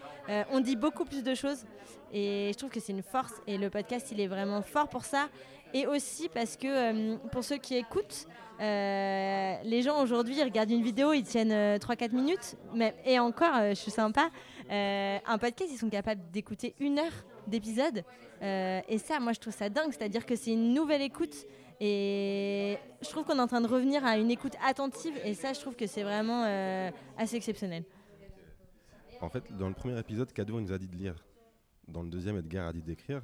on 0.50 0.58
dit 0.58 0.74
beaucoup 0.74 1.04
plus 1.04 1.22
de 1.22 1.36
choses. 1.36 1.66
Et 2.12 2.50
je 2.52 2.58
trouve 2.58 2.70
que 2.70 2.80
c'est 2.80 2.94
une 2.94 3.02
force. 3.04 3.34
Et 3.46 3.58
le 3.58 3.70
podcast, 3.70 4.08
il 4.10 4.20
est 4.20 4.26
vraiment 4.26 4.62
fort 4.62 4.88
pour 4.88 5.04
ça. 5.04 5.28
Et 5.74 5.86
aussi 5.86 6.28
parce 6.28 6.56
que 6.56 7.16
pour 7.28 7.44
ceux 7.44 7.58
qui 7.58 7.76
écoutent, 7.76 8.26
euh, 8.60 9.56
les 9.64 9.82
gens 9.82 10.02
aujourd'hui, 10.02 10.42
regardent 10.42 10.70
une 10.70 10.82
vidéo, 10.82 11.12
ils 11.12 11.24
tiennent 11.24 11.78
3-4 11.78 12.04
euh, 12.04 12.16
minutes. 12.16 12.56
Mais, 12.74 12.94
et 13.04 13.18
encore, 13.18 13.54
euh, 13.54 13.70
je 13.70 13.74
suis 13.74 13.90
sympa, 13.90 14.30
un 14.70 15.38
podcast, 15.38 15.70
ils 15.72 15.78
sont 15.78 15.90
capables 15.90 16.22
d'écouter 16.32 16.74
une 16.80 16.98
heure 16.98 17.12
d'épisode. 17.46 18.04
et 18.42 18.98
ça, 18.98 19.20
moi, 19.20 19.32
je 19.32 19.40
trouve 19.40 19.54
ça 19.54 19.68
dingue. 19.68 19.92
C'est-à-dire 19.92 20.24
que 20.26 20.36
c'est 20.36 20.52
une 20.52 20.72
nouvelle 20.74 21.02
écoute. 21.02 21.34
Et 21.78 22.78
je 23.02 23.08
trouve 23.10 23.24
qu'on 23.24 23.36
est 23.36 23.42
en 23.42 23.46
train 23.46 23.60
de 23.60 23.68
revenir 23.68 24.04
à 24.04 24.16
une 24.16 24.30
écoute 24.30 24.54
attentive. 24.66 25.14
Et 25.24 25.34
ça, 25.34 25.52
je 25.52 25.60
trouve 25.60 25.76
que 25.76 25.86
c'est 25.86 26.02
vraiment 26.02 26.44
assez 27.18 27.36
exceptionnel. 27.36 27.84
En 29.20 29.28
fait, 29.28 29.44
dans 29.56 29.68
le 29.68 29.74
premier 29.74 29.98
épisode, 29.98 30.32
Cadeau 30.32 30.60
nous 30.60 30.72
a 30.72 30.78
dit 30.78 30.88
de 30.88 30.96
lire. 30.96 31.14
Dans 31.86 32.02
le 32.02 32.08
deuxième, 32.08 32.36
Edgar 32.38 32.66
a 32.68 32.72
dit 32.72 32.82
d'écrire. 32.82 33.22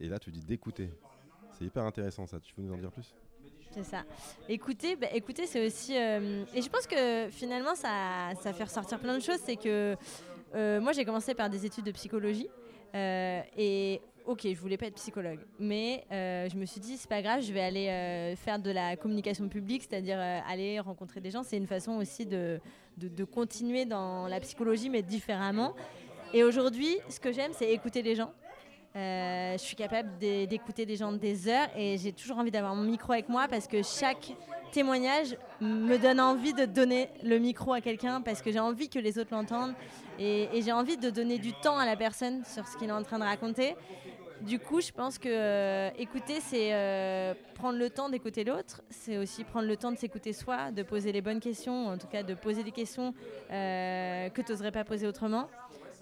Et 0.00 0.08
là, 0.08 0.18
tu 0.18 0.30
dis 0.30 0.44
d'écouter. 0.44 0.90
C'est 1.58 1.64
hyper 1.64 1.84
intéressant 1.84 2.26
ça. 2.26 2.40
Tu 2.40 2.54
peux 2.54 2.62
nous 2.62 2.72
en 2.72 2.78
dire 2.78 2.90
plus? 2.90 3.14
C'est 3.74 3.84
ça. 3.84 4.04
Écoutez, 4.48 4.94
bah, 4.94 5.08
écoutez 5.12 5.46
c'est 5.46 5.66
aussi. 5.66 5.96
Euh, 5.96 6.44
et 6.54 6.62
je 6.62 6.68
pense 6.68 6.86
que 6.86 7.28
finalement, 7.30 7.74
ça, 7.74 8.30
ça 8.40 8.52
fait 8.52 8.64
ressortir 8.64 9.00
plein 9.00 9.16
de 9.16 9.22
choses. 9.22 9.40
C'est 9.44 9.56
que 9.56 9.96
euh, 10.54 10.80
moi, 10.80 10.92
j'ai 10.92 11.04
commencé 11.04 11.34
par 11.34 11.50
des 11.50 11.66
études 11.66 11.84
de 11.84 11.90
psychologie. 11.90 12.48
Euh, 12.94 13.40
et 13.56 14.00
ok, 14.26 14.42
je 14.44 14.60
voulais 14.60 14.76
pas 14.76 14.86
être 14.86 14.94
psychologue, 14.94 15.40
mais 15.58 16.04
je 16.10 16.56
me 16.56 16.64
suis 16.64 16.80
dit 16.80 16.96
c'est 16.96 17.10
pas 17.10 17.20
grave, 17.20 17.42
je 17.42 17.52
vais 17.52 17.60
aller 17.60 18.36
faire 18.36 18.60
de 18.60 18.70
la 18.70 18.96
communication 18.96 19.48
publique, 19.48 19.82
c'est-à-dire 19.88 20.18
aller 20.18 20.78
rencontrer 20.78 21.20
des 21.20 21.32
gens. 21.32 21.42
C'est 21.42 21.56
une 21.56 21.66
façon 21.66 21.92
aussi 21.96 22.24
de, 22.24 22.60
de, 22.96 23.24
continuer 23.24 23.84
dans 23.84 24.28
la 24.28 24.38
psychologie, 24.38 24.88
mais 24.88 25.02
différemment. 25.02 25.74
Et 26.32 26.44
aujourd'hui, 26.44 26.96
ce 27.08 27.18
que 27.18 27.32
j'aime, 27.32 27.52
c'est 27.52 27.70
écouter 27.72 28.02
les 28.02 28.14
gens. 28.14 28.32
Euh, 28.96 29.54
je 29.54 29.58
suis 29.58 29.74
capable 29.74 30.08
d'écouter 30.18 30.86
des 30.86 30.94
gens 30.94 31.10
des 31.10 31.48
heures 31.48 31.66
et 31.76 31.98
j'ai 31.98 32.12
toujours 32.12 32.38
envie 32.38 32.52
d'avoir 32.52 32.76
mon 32.76 32.84
micro 32.84 33.12
avec 33.12 33.28
moi 33.28 33.48
parce 33.50 33.66
que 33.66 33.82
chaque 33.82 34.32
témoignage 34.70 35.36
me 35.60 35.96
donne 35.96 36.20
envie 36.20 36.52
de 36.52 36.64
donner 36.64 37.10
le 37.24 37.38
micro 37.38 37.72
à 37.72 37.80
quelqu'un 37.80 38.20
parce 38.20 38.40
que 38.40 38.52
j'ai 38.52 38.60
envie 38.60 38.88
que 38.88 39.00
les 39.00 39.18
autres 39.18 39.34
l'entendent 39.34 39.74
et, 40.20 40.48
j'ai 40.62 40.70
envie 40.70 40.96
de 40.96 41.10
donner 41.10 41.38
du 41.38 41.52
temps 41.54 41.76
à 41.76 41.86
la 41.86 41.96
personne 41.96 42.44
sur 42.44 42.68
ce 42.68 42.76
qu'il 42.76 42.88
est 42.88 42.92
en 42.92 43.02
train 43.02 43.18
de 43.18 43.24
raconter. 43.24 43.74
Du 44.42 44.60
coup, 44.60 44.80
je 44.80 44.92
pense 44.92 45.18
que 45.18 45.28
euh, 45.28 45.90
écouter, 45.98 46.38
c'est 46.40 46.72
euh, 46.72 47.34
prendre 47.54 47.78
le 47.78 47.90
temps 47.90 48.08
d'écouter 48.08 48.44
l'autre, 48.44 48.82
c'est 48.90 49.18
aussi 49.18 49.42
prendre 49.42 49.66
le 49.66 49.76
temps 49.76 49.90
de 49.90 49.98
s'écouter 49.98 50.32
soi, 50.32 50.70
de 50.70 50.84
poser 50.84 51.10
les 51.10 51.20
bonnes 51.20 51.40
questions, 51.40 51.88
en 51.88 51.98
tout 51.98 52.06
cas 52.06 52.22
de 52.22 52.34
poser 52.34 52.62
des 52.62 52.70
questions 52.70 53.12
que 53.48 54.40
tu 54.40 54.52
n'oserais 54.52 54.72
pas 54.72 54.84
poser 54.84 55.08
autrement. 55.08 55.48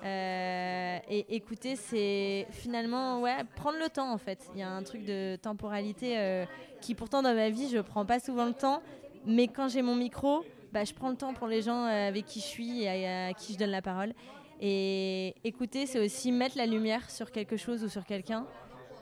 Euh, 0.05 0.99
et 1.09 1.37
écouter, 1.37 1.77
c'est 1.77 2.47
finalement 2.51 3.21
ouais, 3.21 3.45
prendre 3.55 3.79
le 3.79 3.89
temps 3.89 4.13
en 4.13 4.19
fait. 4.19 4.49
Il 4.55 4.61
y 4.61 4.63
a 4.63 4.71
un 4.71 4.83
truc 4.83 5.05
de 5.05 5.37
temporalité 5.37 6.19
euh, 6.19 6.45
qui 6.81 6.95
pourtant 6.95 7.23
dans 7.23 7.35
ma 7.35 7.51
vie, 7.51 7.69
je 7.69 7.79
prends 7.79 8.05
pas 8.05 8.19
souvent 8.19 8.47
le 8.47 8.55
temps. 8.55 8.83
Mais 9.25 9.47
quand 9.47 9.69
j'ai 9.69 9.83
mon 9.83 9.95
micro, 9.95 10.45
bah, 10.73 10.85
je 10.85 10.93
prends 10.93 11.11
le 11.11 11.17
temps 11.17 11.35
pour 11.35 11.47
les 11.47 11.63
gens 11.63 11.85
euh, 11.85 12.09
avec 12.09 12.27
qui 12.27 12.41
je 12.41 12.45
suis 12.45 12.83
et 12.83 13.09
à, 13.09 13.33
qui 13.35 13.53
je 13.53 13.59
donne 13.59 13.71
la 13.71 13.83
parole. 13.83 14.13
Et 14.61 15.35
écouter, 15.45 15.87
c'est 15.87 16.01
aussi 16.01 16.33
mettre 16.33 16.57
la 16.57 16.67
lumière 16.67 17.09
sur 17.09 17.31
quelque 17.31 17.57
chose 17.57 17.85
ou 17.85 17.89
sur 17.89 18.05
quelqu'un. 18.05 18.47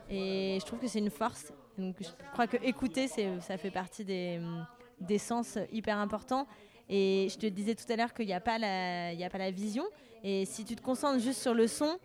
Et 0.09 0.57
je 0.59 0.65
trouve 0.65 0.79
que 0.79 0.87
c'est 0.87 0.99
une 0.99 1.09
force. 1.09 1.51
Donc 1.77 1.95
je 1.99 2.09
crois 2.33 2.45
que 2.45 2.57
écouter, 2.63 3.07
ça 3.07 3.57
fait 3.57 3.71
partie 3.71 4.03
des, 4.03 4.39
des 4.99 5.17
sens 5.17 5.57
hyper 5.71 5.97
importants. 5.97 6.45
Et 6.89 7.27
je 7.31 7.37
te 7.37 7.45
disais 7.47 7.73
tout 7.73 7.91
à 7.91 7.95
l'heure 7.95 8.13
qu'il 8.13 8.25
n'y 8.25 8.33
a, 8.33 8.37
a 8.37 8.39
pas 8.41 8.57
la 8.59 9.51
vision. 9.51 9.85
Et 10.23 10.45
si 10.45 10.65
tu 10.65 10.75
te 10.75 10.81
concentres 10.81 11.19
juste 11.19 11.41
sur 11.41 11.53
le 11.53 11.67
son, 11.67 11.97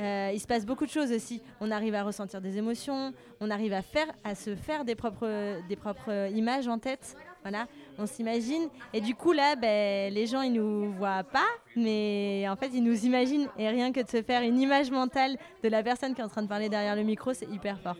euh, 0.00 0.32
il 0.34 0.40
se 0.40 0.46
passe 0.46 0.66
beaucoup 0.66 0.86
de 0.86 0.90
choses 0.90 1.12
aussi. 1.12 1.40
On 1.60 1.70
arrive 1.70 1.94
à 1.94 2.02
ressentir 2.02 2.40
des 2.40 2.58
émotions, 2.58 3.12
on 3.40 3.50
arrive 3.50 3.72
à, 3.72 3.82
faire, 3.82 4.06
à 4.24 4.34
se 4.34 4.56
faire 4.56 4.84
des 4.84 4.94
propres, 4.94 5.60
des 5.68 5.76
propres 5.76 6.30
images 6.34 6.66
en 6.66 6.78
tête. 6.78 7.16
Voilà, 7.42 7.68
on 7.98 8.06
s'imagine. 8.06 8.68
Et 8.92 9.00
du 9.00 9.14
coup, 9.14 9.32
là, 9.32 9.54
ben, 9.54 10.12
les 10.12 10.26
gens, 10.26 10.40
ils 10.40 10.52
nous 10.52 10.92
voient 10.92 11.24
pas, 11.24 11.46
mais 11.76 12.46
en 12.48 12.56
fait, 12.56 12.70
ils 12.72 12.82
nous 12.82 13.04
imaginent. 13.04 13.48
Et 13.58 13.68
rien 13.68 13.92
que 13.92 14.00
de 14.00 14.08
se 14.08 14.22
faire 14.22 14.42
une 14.42 14.58
image 14.58 14.90
mentale 14.90 15.36
de 15.62 15.68
la 15.68 15.82
personne 15.82 16.14
qui 16.14 16.22
est 16.22 16.24
en 16.24 16.28
train 16.28 16.42
de 16.42 16.48
parler 16.48 16.68
derrière 16.68 16.96
le 16.96 17.02
micro, 17.02 17.34
c'est 17.34 17.48
hyper 17.50 17.78
fort. 17.80 17.98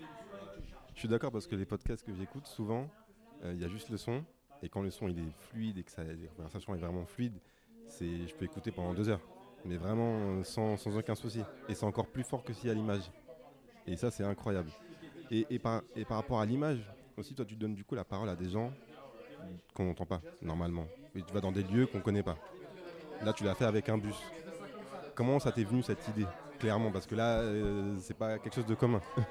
Je 0.94 1.00
suis 1.00 1.08
d'accord 1.08 1.30
parce 1.30 1.46
que 1.46 1.56
les 1.56 1.66
podcasts 1.66 2.06
que 2.06 2.14
j'écoute, 2.14 2.46
souvent, 2.46 2.88
euh, 3.44 3.52
il 3.54 3.60
y 3.60 3.64
a 3.64 3.68
juste 3.68 3.90
le 3.90 3.96
son 3.96 4.24
Et 4.62 4.68
quand 4.68 4.80
le 4.80 4.90
son 4.90 5.08
il 5.08 5.18
est 5.18 5.32
fluide 5.50 5.76
et 5.76 5.82
que 5.82 5.90
ça, 5.90 6.02
la 6.02 6.14
conversation 6.36 6.74
est 6.74 6.78
vraiment 6.78 7.04
fluide, 7.04 7.34
je 8.00 8.34
peux 8.34 8.46
écouter 8.46 8.70
pendant 8.70 8.94
deux 8.94 9.08
heures. 9.08 9.20
Mais 9.64 9.76
vraiment 9.76 10.42
sans, 10.44 10.76
sans 10.76 10.96
aucun 10.96 11.14
souci. 11.14 11.40
Et 11.68 11.74
c'est 11.74 11.86
encore 11.86 12.06
plus 12.06 12.24
fort 12.24 12.44
que 12.44 12.52
s'il 12.52 12.68
y 12.68 12.70
a 12.70 12.74
l'image. 12.74 13.10
Et 13.86 13.96
ça, 13.96 14.10
c'est 14.10 14.24
incroyable. 14.24 14.70
Et, 15.30 15.58
par, 15.58 15.82
et 15.96 16.04
par 16.04 16.18
rapport 16.18 16.40
à 16.40 16.46
l'image, 16.46 16.78
aussi, 17.16 17.34
toi, 17.34 17.44
tu 17.44 17.56
donnes 17.56 17.74
du 17.74 17.84
coup 17.84 17.94
la 17.94 18.04
parole 18.04 18.28
à 18.28 18.36
des 18.36 18.48
gens 18.48 18.72
qu'on 19.74 19.84
n'entend 19.84 20.06
pas 20.06 20.20
normalement. 20.42 20.86
Et 21.14 21.22
tu 21.22 21.32
vas 21.32 21.40
dans 21.40 21.52
des 21.52 21.62
lieux 21.62 21.86
qu'on 21.86 21.98
ne 21.98 22.02
connaît 22.02 22.22
pas. 22.22 22.36
Là, 23.22 23.32
tu 23.32 23.44
l'as 23.44 23.54
fait 23.54 23.64
avec 23.64 23.88
un 23.88 23.98
bus. 23.98 24.16
Comment 25.14 25.38
ça 25.38 25.52
t'est 25.52 25.64
venu 25.64 25.82
cette 25.82 26.06
idée, 26.08 26.26
clairement? 26.58 26.90
Parce 26.90 27.06
que 27.06 27.14
là, 27.14 27.38
euh, 27.38 27.96
c'est 28.00 28.16
pas 28.16 28.38
quelque 28.38 28.54
chose 28.54 28.66
de 28.66 28.74
commun. 28.74 29.00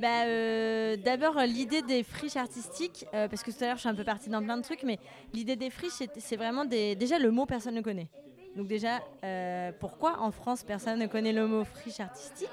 Bah, 0.00 0.24
euh, 0.24 0.96
D'abord, 0.96 1.38
l'idée 1.40 1.82
des 1.82 2.02
friches 2.02 2.36
artistiques, 2.36 3.04
euh, 3.12 3.28
parce 3.28 3.42
que 3.42 3.50
tout 3.50 3.62
à 3.62 3.66
l'heure, 3.66 3.76
je 3.76 3.80
suis 3.80 3.88
un 3.90 3.94
peu 3.94 4.02
partie 4.02 4.30
dans 4.30 4.42
plein 4.42 4.56
de 4.56 4.62
trucs, 4.62 4.82
mais 4.82 4.98
l'idée 5.34 5.56
des 5.56 5.68
friches, 5.68 6.08
c'est 6.16 6.36
vraiment 6.36 6.64
des... 6.64 6.96
déjà 6.96 7.18
le 7.18 7.30
mot 7.30 7.44
personne 7.44 7.74
ne 7.74 7.82
connaît. 7.82 8.08
Donc 8.56 8.66
déjà, 8.66 9.00
euh, 9.24 9.72
pourquoi 9.78 10.20
en 10.20 10.30
France 10.30 10.62
personne 10.62 10.98
ne 10.98 11.06
connaît 11.06 11.32
le 11.32 11.46
mot 11.46 11.64
friche 11.64 12.00
artistique 12.00 12.48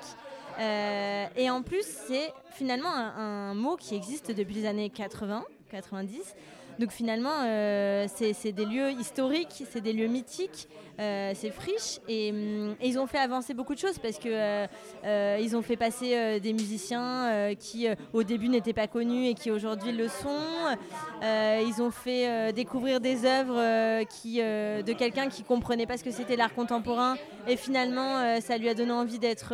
Et 0.60 1.50
en 1.50 1.62
plus, 1.64 1.86
c'est 1.86 2.34
finalement 2.54 2.94
un, 2.94 3.50
un, 3.52 3.54
mot 3.54 3.76
qui 3.78 3.96
existe 3.96 4.32
depuis 4.32 4.56
les 4.56 4.66
années 4.66 4.90
80, 4.90 5.44
90. 5.70 6.36
Donc 6.80 6.92
finalement, 6.92 7.42
euh, 7.44 8.06
c'est 8.08 8.52
des 8.52 8.66
lieux 8.66 8.92
historiques, 8.92 9.64
c'est 9.70 9.82
des 9.82 9.94
lieux 9.94 10.08
mythiques, 10.08 10.68
euh, 11.00 11.32
c'est 11.36 11.50
friche. 11.50 12.00
Et, 12.08 12.30
hum, 12.32 12.76
et, 12.80 12.88
ils 12.88 13.00
ont 13.00 13.08
fait 13.08 13.18
avancer 13.18 13.54
beaucoup 13.54 13.74
de 13.74 13.80
choses 13.80 13.98
parce 13.98 14.20
que 14.20 14.30
euh, 14.30 15.38
ils 15.42 15.56
ont 15.56 15.62
fait 15.62 15.76
passer 15.76 16.40
des 16.40 16.54
musiciens 16.54 17.54
qui 17.60 17.88
au 18.14 18.24
début 18.24 18.50
n'étaient 18.50 18.74
pas 18.74 18.88
connus 18.88 19.28
et 19.28 19.34
qui 19.34 19.50
aujourd'hui 19.50 19.92
le 19.92 20.08
sont. 20.08 20.76
ils 21.22 21.82
ont 21.82 21.92
fait 21.92 22.54
découvrir 22.54 23.00
des 23.00 23.26
œuvres 23.26 23.56
de 23.56 24.94
quelqu'un 24.94 25.30
qui 25.30 25.44
comprenait 25.44 25.86
pas 25.86 25.98
ce 25.98 26.04
que 26.04 26.12
c'était 26.12 26.36
l'art 26.36 26.54
contemporain. 26.54 27.16
Et 27.48 27.56
finalement, 27.56 28.40
ça 28.42 28.58
lui 28.58 28.70
a 28.70 28.74
donné 28.74 28.92
envie 28.92 29.20
d'être 29.20 29.54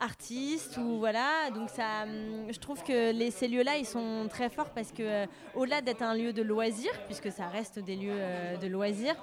artistes 0.00 0.76
ou 0.76 0.98
voilà. 0.98 1.50
Donc 1.54 1.70
ça 1.70 2.04
hum, 2.04 2.46
je 2.50 2.58
trouve 2.58 2.82
que 2.82 3.12
les, 3.12 3.30
ces 3.30 3.48
lieux 3.48 3.62
là 3.62 3.76
ils 3.76 3.86
sont 3.86 4.26
très 4.28 4.48
forts 4.48 4.70
parce 4.70 4.92
que 4.92 5.02
euh, 5.02 5.26
au-delà 5.54 5.80
d'être 5.80 6.02
un 6.02 6.14
lieu 6.14 6.32
de 6.32 6.42
loisirs 6.42 6.98
puisque 7.06 7.30
ça 7.30 7.48
reste 7.48 7.78
des 7.78 7.96
lieux 7.96 8.10
euh, 8.12 8.56
de 8.56 8.66
loisirs 8.66 9.16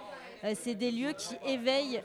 euh, 0.44 0.54
c'est 0.56 0.76
des 0.76 0.92
lieux 0.92 1.14
qui 1.14 1.36
éveillent 1.48 2.02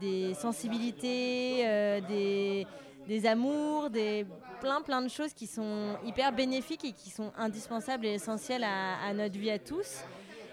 des 0.00 0.34
sensibilités 0.34 2.00
des, 2.08 2.66
des 3.06 3.26
amours 3.26 3.90
des 3.90 4.26
plein 4.60 4.80
plein 4.82 5.02
de 5.02 5.08
choses 5.08 5.32
qui 5.32 5.46
sont 5.46 5.96
hyper 6.04 6.32
bénéfiques 6.32 6.84
et 6.84 6.92
qui 6.92 7.10
sont 7.10 7.32
indispensables 7.36 8.06
et 8.06 8.14
essentielles 8.14 8.64
à, 8.64 9.02
à 9.08 9.12
notre 9.14 9.38
vie 9.38 9.50
à 9.50 9.58
tous. 9.58 10.04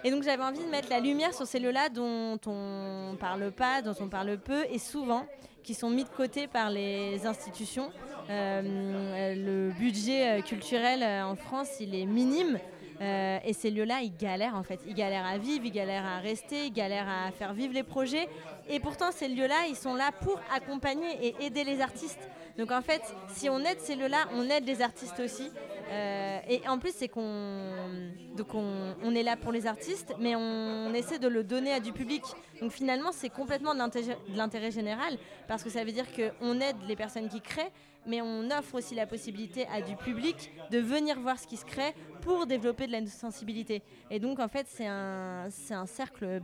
Et 0.03 0.11
donc 0.11 0.23
j'avais 0.23 0.43
envie 0.43 0.63
de 0.63 0.69
mettre 0.69 0.89
la 0.89 0.99
lumière 0.99 1.33
sur 1.33 1.45
ces 1.45 1.59
lieux-là 1.59 1.89
dont 1.89 2.39
on 2.45 3.17
parle 3.19 3.51
pas, 3.51 3.81
dont 3.81 3.95
on 3.99 4.07
parle 4.07 4.37
peu 4.37 4.63
et 4.69 4.79
souvent 4.79 5.25
qui 5.67 5.73
sont 5.73 5.89
mis 5.89 6.05
de 6.05 6.09
côté 6.09 6.47
par 6.47 6.69
les 6.69 7.25
institutions. 7.25 7.91
Euh, 8.29 9.35
le 9.35 9.73
budget 9.73 10.39
euh, 10.39 10.41
culturel 10.41 11.03
euh, 11.03 11.25
en 11.25 11.35
France, 11.35 11.81
il 11.81 11.93
est 11.93 12.05
minime. 12.05 12.57
et 13.01 13.53
ces 13.53 13.69
lieux-là, 13.69 13.99
ils 14.01 14.15
galèrent 14.15 14.55
en 14.55 14.63
fait. 14.63 14.79
Ils 14.87 14.95
galèrent 14.95 15.25
à 15.25 15.37
vivre, 15.37 15.65
ils 15.65 15.73
galèrent 15.73 16.05
à 16.05 16.19
rester, 16.19 16.67
ils 16.67 16.73
galèrent 16.73 17.09
à 17.09 17.31
faire 17.31 17.53
vivre 17.53 17.73
les 17.73 17.83
projets. 17.83 18.29
Et 18.69 18.79
pourtant, 18.79 19.11
ces 19.11 19.27
lieux-là, 19.27 19.67
ils 19.67 19.75
sont 19.75 19.93
là 19.93 20.11
pour 20.21 20.39
accompagner 20.55 21.11
et 21.21 21.35
aider 21.45 21.65
les 21.65 21.81
artistes. 21.81 22.29
Donc 22.57 22.71
en 22.71 22.81
fait, 22.81 23.01
si 23.27 23.49
on 23.49 23.59
aide 23.59 23.81
ces 23.81 23.95
lieux-là, 23.95 24.29
on 24.35 24.49
aide 24.49 24.65
les 24.65 24.81
artistes 24.81 25.19
aussi. 25.19 25.51
Euh, 25.89 26.39
et 26.49 26.67
en 26.67 26.79
plus, 26.79 26.93
c'est 26.93 27.07
qu'on 27.07 28.11
donc 28.35 28.53
on, 28.53 29.15
est 29.15 29.23
là 29.23 29.35
pour 29.35 29.51
les 29.51 29.65
artistes, 29.65 30.13
mais 30.19 30.35
on, 30.35 30.93
essaie 30.93 31.19
de 31.19 31.27
le 31.27 31.43
donner 31.43 31.73
à 31.73 31.79
du 31.79 31.91
public. 31.91 32.23
Donc 32.61 32.71
finalement, 32.71 33.11
c'est 33.11 33.29
complètement 33.29 33.73
de 33.73 34.35
l'intérêt 34.35 34.71
général, 34.71 35.17
parce 35.47 35.63
que 35.63 35.69
ça 35.69 35.83
veut 35.83 35.91
dire 35.91 36.05
qu'on 36.13 36.59
aide 36.59 36.75
les 36.87 36.95
personnes 36.95 37.29
qui 37.29 37.41
créent, 37.41 37.71
mais 38.05 38.21
on 38.21 38.49
offre 38.51 38.75
aussi 38.75 38.95
la 38.95 39.07
possibilité 39.07 39.67
à 39.67 39.81
du 39.81 39.95
public 39.95 40.51
de 40.71 40.77
venir 40.79 41.19
voir 41.19 41.39
ce 41.39 41.47
qui 41.47 41.57
se 41.57 41.65
crée 41.65 41.93
pour 42.21 42.45
développer 42.45 42.87
de 42.87 42.91
la 42.91 43.05
sensibilité. 43.07 43.81
Et 44.11 44.19
donc 44.19 44.39
en 44.39 44.47
fait, 44.47 44.67
c'est 44.69 44.87
un, 44.87 45.47
un 45.71 45.85
cercle 45.85 46.41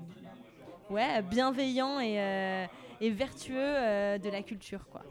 ouais, 0.90 1.22
bienveillant 1.22 2.00
et, 2.00 2.20
euh, 2.20 2.66
vertueux 3.02 3.56
euh, 3.58 4.18
de 4.18 4.30
la 4.30 4.42
culture. 4.42 4.88
Quoi. 4.88 5.04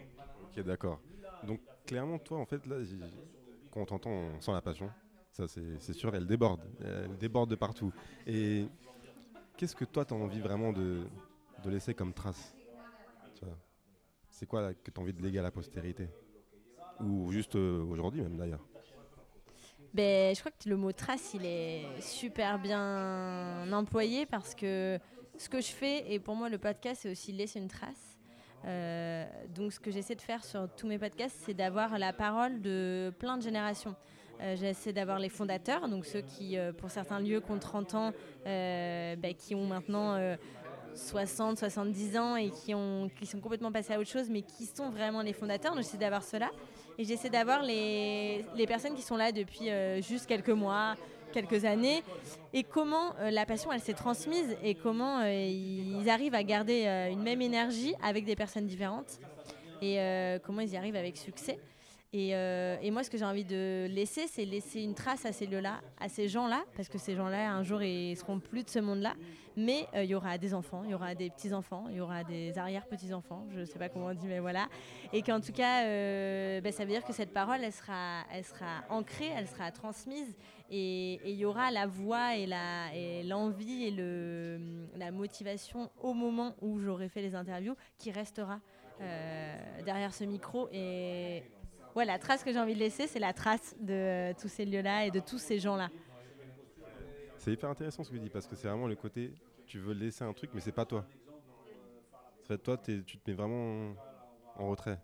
Ok, 0.45 0.65
d'accord. 0.65 1.01
Donc 1.45 1.61
clairement, 1.87 2.19
toi, 2.19 2.39
en 2.39 2.47
fait, 2.47 2.67
là, 2.67 2.77
quand 3.73 3.81
on 3.81 3.87
t'entend, 3.87 4.11
on 4.11 4.41
sent 4.41 4.53
la 4.53 4.63
passion. 4.63 4.91
Ça, 5.33 5.49
c'est 5.49 5.93
sûr, 5.95 6.15
elle 6.15 6.27
déborde. 6.27 6.61
Elle 6.85 7.17
déborde 7.17 7.51
de 7.51 7.55
partout. 7.57 7.93
Et 8.27 8.67
qu'est-ce 9.57 9.75
que 9.75 9.87
toi, 9.87 10.05
tu 10.05 10.13
as 10.13 10.17
envie 10.17 10.41
vraiment 10.41 10.73
de, 10.73 11.05
laisser 11.65 11.95
comme 11.95 12.13
trace 12.13 12.55
C'est 14.29 14.47
quoi 14.47 14.75
que 14.75 14.91
tu 14.91 15.01
as 15.01 15.03
envie 15.03 15.13
de 15.13 15.23
léguer 15.23 15.39
à 15.39 15.43
la 15.43 15.51
postérité? 15.51 16.09
Ou 17.01 17.33
juste 17.33 17.57
euh, 17.57 17.83
aujourd'hui 17.85 18.21
même 18.21 18.37
d'ailleurs 18.37 18.61
ben, 19.95 20.35
je 20.35 20.41
crois 20.41 20.53
que 20.53 20.69
le 20.71 20.77
mot 20.77 20.91
trace, 20.93 21.35
il 21.35 21.45
est 21.45 22.01
super 22.01 22.59
bien 22.59 23.71
employé 23.73 24.25
parce 24.25 24.55
que 24.55 24.99
ce 25.37 25.51
que 25.51 25.61
je 25.61 25.71
fais, 25.71 26.11
et 26.11 26.19
pour 26.19 26.35
moi 26.35 26.49
le 26.49 26.57
podcast, 26.57 27.03
c'est 27.03 27.11
aussi 27.11 27.31
laisser 27.31 27.59
une 27.59 27.69
trace. 27.69 28.12
Euh, 28.65 29.25
donc 29.55 29.73
ce 29.73 29.81
que 29.81 29.91
j'essaie 29.91 30.15
de 30.15 30.21
faire 30.21 30.45
sur 30.45 30.69
tous 30.77 30.87
mes 30.87 30.99
podcasts, 30.99 31.37
c'est 31.45 31.55
d'avoir 31.55 31.99
la 31.99 32.13
parole 32.13 32.61
de 32.61 33.13
plein 33.19 33.37
de 33.37 33.43
générations. 33.43 33.95
Euh, 34.41 34.57
j'essaie 34.57 34.93
d'avoir 34.93 35.19
les 35.19 35.29
fondateurs, 35.29 35.89
donc 35.89 36.05
ceux 36.05 36.21
qui, 36.21 36.57
euh, 36.57 36.73
pour 36.73 36.91
certains 36.91 37.21
lieux, 37.21 37.41
qui 37.41 37.51
ont 37.51 37.59
30 37.59 37.95
ans, 37.95 38.13
bah, 38.45 39.33
qui 39.37 39.55
ont 39.55 39.67
maintenant 39.67 40.37
60, 40.95 41.59
70 41.59 42.17
ans 42.17 42.37
et 42.37 42.51
qui, 42.51 42.75
ont, 42.75 43.11
qui 43.19 43.27
sont 43.27 43.41
complètement 43.41 43.73
passés 43.73 43.95
à 43.95 43.99
autre 43.99 44.11
chose, 44.11 44.29
mais 44.31 44.43
qui 44.43 44.67
sont 44.67 44.91
vraiment 44.91 45.23
les 45.23 45.33
fondateurs. 45.33 45.75
Donc 45.75 45.83
j'essaie 45.83 45.99
d'avoir 45.99 46.23
cela. 46.23 46.51
Et 46.99 47.05
j'essaie 47.05 47.31
d'avoir 47.31 47.63
les, 47.63 48.45
les, 48.55 48.67
personnes 48.67 48.95
qui 48.95 49.01
sont 49.01 49.17
là 49.17 49.33
depuis 49.33 49.71
juste 50.03 50.27
quelques 50.27 50.51
mois, 50.51 50.95
quelques 51.33 51.65
années 51.65 52.03
et 52.53 52.63
comment 52.63 53.15
euh, 53.19 53.31
la 53.31 53.45
passion 53.47 53.73
elle 53.73 53.81
s'est 53.81 53.95
transmise 53.95 54.57
et 54.63 54.75
comment 54.75 55.21
euh, 55.21 55.33
ils 55.33 56.09
arrivent 56.09 56.35
à 56.35 56.45
garder 56.45 56.85
euh, 56.87 57.11
une 57.11 57.23
même 57.23 57.43
énergie 57.43 57.95
avec 58.03 58.25
des 58.25 58.37
personnes 58.37 58.67
différentes 58.67 59.19
et 59.85 59.99
comment 60.47 60.61
ils 60.61 60.71
y 60.71 60.77
arrivent 60.77 60.95
avec 60.95 61.17
succès. 61.17 61.59
Et, 62.13 62.31
et 62.31 62.91
moi, 62.91 63.03
ce 63.03 63.11
que 63.11 63.17
j'ai 63.17 63.25
envie 63.25 63.45
de 63.45 63.87
laisser, 63.89 64.27
c'est 64.27 64.45
laisser 64.45 64.83
une 64.83 64.95
trace 64.95 65.25
à 65.25 65.33
ces 65.33 65.47
lieux-là, 65.47 65.81
à 65.99 66.09
ces 66.09 66.29
gens-là, 66.29 66.63
parce 66.77 66.89
que 66.89 66.99
ces 66.99 67.15
gens-là, 67.15 67.51
un 67.51 67.63
jour, 67.63 67.83
ils 67.83 68.17
seront 68.17 68.39
plus 68.39 68.65
de 68.65 68.69
ce 68.69 68.81
monde-là. 68.81 69.15
Mais 69.57 69.87
il 69.95 70.05
y 70.05 70.15
aura 70.15 70.39
des 70.39 70.55
enfants, 70.55 70.83
il 70.85 70.91
y 70.91 70.95
aura 70.95 71.15
des 71.15 71.29
petits-enfants, 71.31 71.87
il 71.89 71.97
y 71.97 72.01
aura 72.01 72.25
des 72.25 72.57
arrière-petits-enfants, 72.59 73.47
je 73.51 73.61
ne 73.61 73.65
sais 73.65 73.79
pas 73.79 73.89
comment 73.89 74.07
on 74.07 74.15
dit, 74.15 74.27
mais 74.27 74.41
voilà. 74.41 74.69
Et 75.13 75.23
qu'en 75.23 75.41
tout 75.41 75.53
cas, 75.53 75.85
ben, 75.85 76.73
ça 76.73 76.85
veut 76.85 76.91
dire 76.91 77.05
que 77.05 77.13
cette 77.13 77.33
parole, 77.33 77.61
elle 77.63 77.73
sera, 77.73 78.25
ancrée, 78.89 79.31
elle 79.35 79.49
sera 79.49 79.71
transmise 79.71 80.35
et 80.75 81.21
il 81.31 81.37
y 81.37 81.45
aura 81.45 81.71
la 81.71 81.87
voix 81.87 82.35
et 82.35 83.23
l'envie 83.25 83.85
et, 83.85 84.59
la 84.97 85.11
motivation 85.11 85.91
au 86.01 86.15
moment 86.15 86.55
où 86.63 86.81
j'aurai 86.81 87.11
fait 87.11 87.21
les 87.21 87.35
interviews 87.35 87.77
qui 87.99 88.11
restera 88.11 88.59
euh, 89.03 89.83
derrière 89.85 90.15
ce 90.15 90.25
micro. 90.25 90.71
Et 90.73 91.43
ouais, 91.97 92.05
la 92.05 92.19
trace 92.19 92.43
que 92.43 92.53
j'ai 92.53 92.59
envie 92.59 92.75
de 92.75 92.79
laisser, 92.79 93.07
c'est 93.07 93.19
la 93.19 93.33
trace 93.33 93.75
de 93.81 94.33
tous 94.41 94.49
ces 94.49 94.65
lieux-là 94.65 95.07
et 95.07 95.11
de 95.11 95.21
tous 95.21 95.39
ces 95.39 95.59
gens-là. 95.59 95.91
C'est 97.39 97.53
hyper 97.53 97.71
intéressant 97.71 98.05
ce 98.05 98.11
que 98.11 98.15
tu 98.15 98.21
dis 98.21 98.31
parce 98.31 98.47
que 98.47 98.55
c'est 98.55 98.69
vraiment 98.69 98.87
le 98.87 98.95
côté 98.95 99.33
tu 99.67 99.79
veux 99.79 99.95
laisser 99.95 100.23
un 100.23 100.33
truc 100.33 100.51
mais 100.53 100.61
c'est 100.61 100.71
pas 100.71 100.85
toi. 100.85 101.05
En 102.43 102.45
fait, 102.45 102.59
toi, 102.59 102.77
tu 102.77 103.03
te 103.05 103.31
mets 103.31 103.35
vraiment 103.35 103.95
en 104.57 104.69
retrait. 104.69 104.99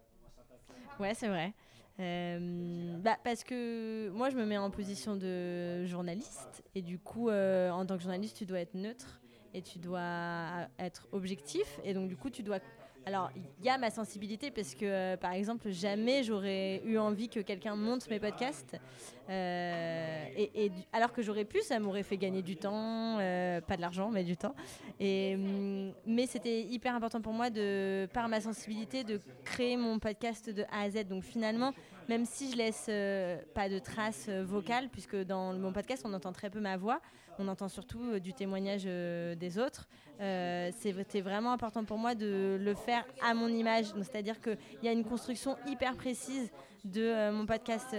Ouais, 1.00 1.14
c'est 1.14 1.28
vrai. 1.28 1.54
Euh, 2.00 2.96
bah, 2.98 3.16
parce 3.24 3.44
que 3.44 4.10
moi, 4.10 4.28
je 4.30 4.36
me 4.36 4.44
mets 4.44 4.58
en 4.58 4.70
position 4.70 5.16
de 5.16 5.84
journaliste 5.86 6.62
et 6.74 6.82
du 6.82 6.98
coup, 6.98 7.28
euh, 7.28 7.70
en 7.70 7.86
tant 7.86 7.96
que 7.96 8.02
journaliste, 8.02 8.36
tu 8.36 8.44
dois 8.44 8.60
être 8.60 8.74
neutre 8.74 9.20
et 9.54 9.62
tu 9.62 9.78
dois 9.78 10.68
être 10.78 11.08
objectif 11.12 11.80
et 11.82 11.94
donc 11.94 12.08
du 12.08 12.16
coup, 12.16 12.28
tu 12.28 12.42
dois 12.42 12.60
alors, 13.08 13.30
il 13.58 13.64
y 13.64 13.70
a 13.70 13.78
ma 13.78 13.88
sensibilité 13.88 14.50
parce 14.50 14.74
que, 14.74 14.84
euh, 14.84 15.16
par 15.16 15.32
exemple, 15.32 15.70
jamais 15.70 16.22
j'aurais 16.22 16.82
eu 16.84 16.98
envie 16.98 17.30
que 17.30 17.40
quelqu'un 17.40 17.74
monte 17.74 18.06
mes 18.10 18.20
podcasts. 18.20 18.76
Euh, 19.30 20.24
et, 20.36 20.70
alors 20.92 21.14
que 21.14 21.22
j'aurais 21.22 21.46
pu, 21.46 21.62
ça 21.62 21.78
m'aurait 21.78 22.02
fait 22.02 22.18
gagner 22.18 22.42
du 22.42 22.56
temps, 22.56 23.16
euh, 23.18 23.62
pas 23.62 23.76
de 23.76 23.80
l'argent, 23.80 24.10
mais 24.10 24.24
du 24.24 24.36
temps. 24.36 24.54
Hum, 25.00 25.94
mais 26.04 26.26
c'était 26.26 26.60
hyper 26.60 26.94
important 26.94 27.22
pour 27.22 27.32
moi, 27.32 27.48
de, 27.48 28.06
par 28.12 28.28
ma 28.28 28.42
sensibilité, 28.42 29.04
de 29.04 29.22
créer 29.42 29.78
mon 29.78 29.98
podcast 29.98 30.50
de 30.50 30.64
A 30.64 30.82
à 30.82 30.90
Z. 30.90 31.04
Donc 31.08 31.24
finalement, 31.24 31.72
même 32.10 32.26
si 32.26 32.52
je 32.52 32.58
laisse 32.58 32.90
pas 33.54 33.70
de 33.70 33.78
traces 33.78 34.28
vocales, 34.28 34.90
puisque 34.90 35.16
dans 35.16 35.54
mon 35.54 35.72
podcast, 35.72 36.02
on 36.04 36.12
entend 36.12 36.32
très 36.32 36.50
peu 36.50 36.60
ma 36.60 36.76
voix, 36.76 37.00
on 37.38 37.48
entend 37.48 37.68
surtout 37.68 38.18
du 38.18 38.32
témoignage 38.34 38.84
des 38.84 39.58
autres. 39.58 39.88
C'était 40.18 41.20
vraiment 41.20 41.52
important 41.52 41.84
pour 41.84 41.98
moi 41.98 42.14
de 42.14 42.58
le 42.60 42.74
faire 42.74 43.04
à 43.22 43.34
mon 43.34 43.48
image. 43.48 43.86
C'est-à-dire 43.96 44.40
qu'il 44.40 44.58
y 44.82 44.88
a 44.88 44.92
une 44.92 45.04
construction 45.04 45.56
hyper 45.66 45.96
précise 45.96 46.50
de 46.84 47.30
mon 47.30 47.46
podcast 47.46 47.94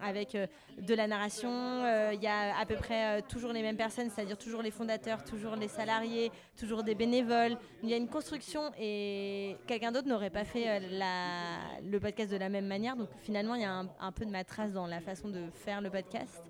avec 0.00 0.36
de 0.78 0.94
la 0.94 1.06
narration. 1.06 2.10
Il 2.12 2.22
y 2.22 2.26
a 2.26 2.58
à 2.58 2.66
peu 2.66 2.76
près 2.76 3.22
toujours 3.22 3.52
les 3.52 3.62
mêmes 3.62 3.76
personnes, 3.76 4.10
c'est-à-dire 4.10 4.38
toujours 4.38 4.62
les 4.62 4.70
fondateurs, 4.70 5.24
toujours 5.24 5.56
les 5.56 5.68
salariés, 5.68 6.30
toujours 6.58 6.82
des 6.82 6.94
bénévoles. 6.94 7.56
Il 7.82 7.88
y 7.88 7.94
a 7.94 7.96
une 7.96 8.08
construction 8.08 8.70
et 8.78 9.56
quelqu'un 9.66 9.92
d'autre 9.92 10.08
n'aurait 10.08 10.30
pas 10.30 10.44
fait 10.44 10.80
le 10.80 11.98
podcast 11.98 12.30
de 12.30 12.36
la 12.36 12.48
même 12.48 12.66
manière. 12.66 12.96
Donc 12.96 13.08
finalement, 13.22 13.54
il 13.54 13.62
y 13.62 13.64
a 13.64 13.72
un, 13.72 13.88
un, 14.00 14.12
peu 14.12 14.24
de 14.24 14.30
ma 14.30 14.44
trace 14.44 14.72
dans 14.72 14.86
la 14.86 15.00
façon 15.00 15.28
de 15.28 15.50
faire 15.54 15.80
le 15.80 15.90
podcast. 15.90 16.42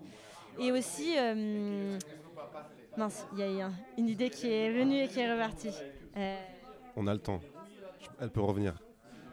Et 0.59 0.71
aussi, 0.71 1.15
mince, 2.97 3.25
il 3.33 3.39
y 3.39 3.61
a 3.61 3.71
une 3.97 4.07
idée 4.07 4.29
qui 4.29 4.51
est 4.51 4.71
venue 4.71 5.03
et 5.03 5.07
qui 5.07 5.19
est 5.19 5.31
repartie. 5.31 5.71
On 6.95 7.07
a 7.07 7.13
le 7.13 7.19
temps. 7.19 7.41
Elle 8.19 8.29
peut 8.29 8.41
revenir. 8.41 8.75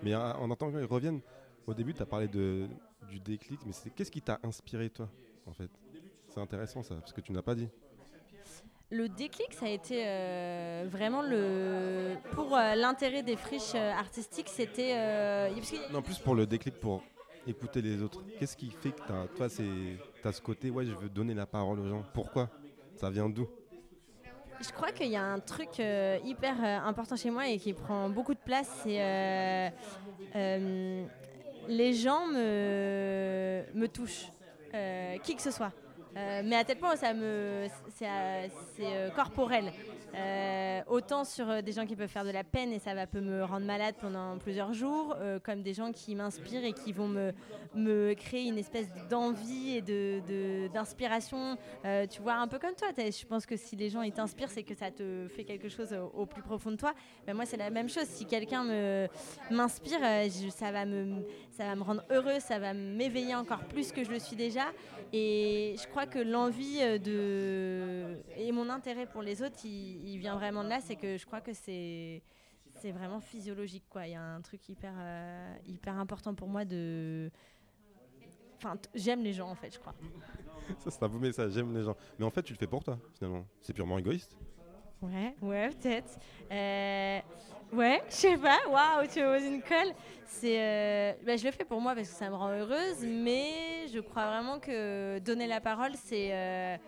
Mais 0.03 0.15
en 0.15 0.51
attendant 0.51 0.73
qu'elle 0.73 0.85
revienne, 0.85 1.21
au 1.67 1.75
début, 1.75 1.93
tu 1.93 2.03
as 2.03 2.07
parlé 2.07 2.29
de, 2.29 2.69
du 3.09 3.21
déclic, 3.21 3.61
mais 3.67 3.73
qu'est-ce 3.95 4.11
qui 4.11 4.23
t'a 4.23 4.39
inspiré, 4.43 4.91
toi, 4.91 5.09
en 5.47 5.53
fait? 5.53 5.71
C'est 6.29 6.41
intéressant, 6.41 6.83
ça, 6.83 6.95
parce 6.97 7.13
que 7.13 7.21
tu 7.21 7.33
n'as 7.33 7.43
pas 7.43 7.55
dit. 7.55 7.69
Le 8.91 9.09
déclic, 9.09 9.53
ça 9.53 9.67
a 9.67 9.69
été 9.69 10.03
euh, 10.07 10.87
vraiment 10.89 11.21
le. 11.21 12.15
Pour 12.33 12.57
euh, 12.57 12.75
l'intérêt 12.75 13.23
des 13.23 13.37
friches 13.37 13.75
euh, 13.75 13.93
artistiques, 13.93 14.49
c'était. 14.49 15.51
non, 15.93 16.01
plus 16.01 16.19
pour 16.19 16.35
le 16.35 16.47
déclic, 16.47 16.81
pour 16.81 17.03
écouter 17.49 17.83
les 17.83 18.02
autres. 18.02 18.23
Qu'est-ce 18.38 18.57
qui 18.57 18.71
fait 18.71 18.90
que 18.90 19.07
toi, 19.07 19.49
tu 19.49 20.28
as 20.28 20.33
ce 20.33 20.40
côté, 20.40 20.71
ouais, 20.71 20.85
je 20.85 20.93
veux 20.93 21.09
donner 21.09 21.35
la 21.35 21.47
parole 21.47 21.81
aux 21.81 21.88
gens 21.88 22.05
Pourquoi? 22.12 22.49
Ça 22.97 23.11
vient 23.11 23.28
d'où? 23.28 23.49
Je 24.61 24.71
crois 24.73 24.90
qu'il 24.90 25.09
y 25.09 25.17
a 25.17 25.23
un 25.23 25.38
truc 25.38 25.78
euh, 25.78 26.19
hyper 26.25 26.57
euh, 26.62 26.78
important 26.81 27.14
chez 27.14 27.31
moi 27.31 27.49
et 27.49 27.59
qui 27.59 27.73
prend 27.73 28.09
beaucoup 28.09 28.35
de 28.35 28.40
place, 28.40 28.69
c'est 28.83 28.99
euh, 30.35 31.07
les 31.69 31.95
gens 31.95 32.26
me 32.26 33.87
touchent, 33.87 34.33
qui 35.23 35.37
que 35.37 35.43
ce 35.43 35.52
soit. 35.52 35.73
Mais 36.45 36.57
à 36.57 36.65
tel 36.65 36.79
point 36.79 36.97
ça 36.97 37.15
me 37.15 37.67
c'est 37.97 39.15
corporel. 39.15 39.73
Euh, 40.15 40.81
autant 40.87 41.25
sur 41.25 41.49
euh, 41.51 41.61
des 41.61 41.73
gens 41.73 41.85
qui 41.85 41.95
peuvent 41.95 42.09
faire 42.09 42.25
de 42.25 42.31
la 42.31 42.45
peine 42.45 42.73
et 42.73 42.79
ça 42.79 42.95
va 42.95 43.07
peut 43.07 43.21
me 43.21 43.45
rendre 43.45 43.67
malade 43.67 43.95
pendant 44.01 44.39
plusieurs 44.39 44.73
jours, 44.73 45.15
euh, 45.19 45.39
comme 45.39 45.63
des 45.63 45.75
gens 45.75 45.93
qui 45.93 46.15
m'inspirent 46.15 46.65
et 46.65 46.73
qui 46.73 46.93
vont 46.93 47.09
me, 47.09 47.33
me 47.75 48.15
créer 48.15 48.49
une 48.49 48.59
espèce 48.59 48.89
d'envie 49.11 49.77
et 49.77 50.69
d'inspiration. 50.69 51.57
De, 51.85 52.07
tu 52.07 52.23
vois, 52.23 52.35
un 52.35 52.49
peu 52.49 52.59
comme 52.59 52.75
toi. 52.75 52.89
Je 52.97 53.27
pense 53.27 53.45
que 53.45 53.57
si 53.57 53.77
les 53.77 53.91
gens 53.91 54.09
t'inspirent, 54.11 54.51
c'est 54.51 54.63
que 54.63 54.75
ça 54.75 54.91
te 54.91 55.29
fait 55.29 55.45
quelque 55.45 55.69
chose 55.69 55.95
au, 56.15 56.27
plus 56.27 56.43
profond 56.43 56.71
de 56.71 56.77
toi. 56.77 56.95
Ben 57.27 57.35
moi, 57.35 57.45
c'est 57.45 57.57
la 57.57 57.71
même 57.71 57.89
chose. 57.89 58.05
Si 58.05 58.25
quelqu'un 58.25 58.65
m'inspire, 59.51 60.01
ça, 60.51 60.73
va 60.73 60.87
me, 60.87 61.23
ça 61.51 61.65
va 61.65 61.77
me 61.77 61.83
rendre 61.83 62.03
heureux, 62.11 62.41
ça 62.41 62.59
va 62.59 62.73
m'éveiller 62.73 63.35
encore 63.35 63.65
plus 63.65 63.93
que 63.93 64.05
je 64.05 64.11
le 64.11 64.19
suis 64.19 64.37
déjà. 64.37 64.67
Et 65.13 65.77
je 65.81 65.87
crois 65.89 66.07
que 66.09 66.19
l'envie 66.19 66.79
de 67.00 68.19
et 68.37 68.50
mon 68.53 68.69
intérêt 68.69 69.07
pour 69.07 69.23
les 69.23 69.43
autres, 69.43 69.65
il, 69.65 70.09
il 70.09 70.19
vient 70.19 70.37
vraiment 70.37 70.65
de 70.65 70.69
là, 70.69 70.81
c'est 70.81 70.97
que 70.97 71.17
je 71.17 71.27
crois 71.27 71.41
que 71.41 71.53
c'est 71.53 72.23
c'est 72.81 72.93
vraiment 72.93 73.21
physiologique 73.21 73.85
quoi. 73.88 74.07
Il 74.07 74.12
y 74.12 74.17
a 74.17 74.23
un 74.23 74.41
truc 74.41 74.69
hyper 74.69 74.93
euh, 74.99 75.55
hyper 75.67 75.97
important 75.99 76.35
pour 76.35 76.49
moi 76.49 76.65
de 76.65 77.31
enfin 78.57 78.77
j'aime 78.95 79.23
les 79.23 79.33
gens 79.33 79.49
en 79.50 79.55
fait, 79.55 79.73
je 79.73 79.79
crois. 79.79 79.95
ça 80.79 80.91
c'est 80.91 81.03
un 81.03 81.09
beau 81.09 81.19
message, 81.19 81.53
j'aime 81.53 81.75
les 81.75 81.85
gens. 81.85 81.97
Mais 82.19 82.25
en 82.25 82.31
fait, 82.31 82.43
tu 82.43 82.53
le 82.53 82.59
fais 82.59 82.67
pour 82.67 82.85
toi 82.85 82.99
finalement. 83.15 83.47
C'est 83.61 83.73
purement 83.73 83.99
égoïste. 83.99 84.37
Ouais, 85.00 85.35
ouais, 85.43 85.71
peut-être. 85.71 86.19
Euh, 86.50 87.21
ouais, 87.73 88.03
je 88.11 88.15
sais 88.15 88.37
pas. 88.37 88.59
Waouh, 88.69 89.07
tu 89.07 89.21
me 89.21 89.37
poses 89.37 89.47
une 89.47 89.63
colle. 89.63 89.95
C'est, 90.27 90.61
euh, 90.61 91.13
bah, 91.25 91.37
je 91.37 91.45
le 91.45 91.53
fais 91.53 91.65
pour 91.65 91.81
moi 91.81 91.95
parce 91.95 92.09
que 92.09 92.15
ça 92.15 92.29
me 92.29 92.35
rend 92.35 92.51
heureuse, 92.51 93.03
mais 93.03 93.87
je 93.93 93.99
crois 94.01 94.27
vraiment 94.27 94.59
que 94.59 95.19
donner 95.21 95.47
la 95.47 95.61
parole, 95.61 95.93
c'est 95.95 96.79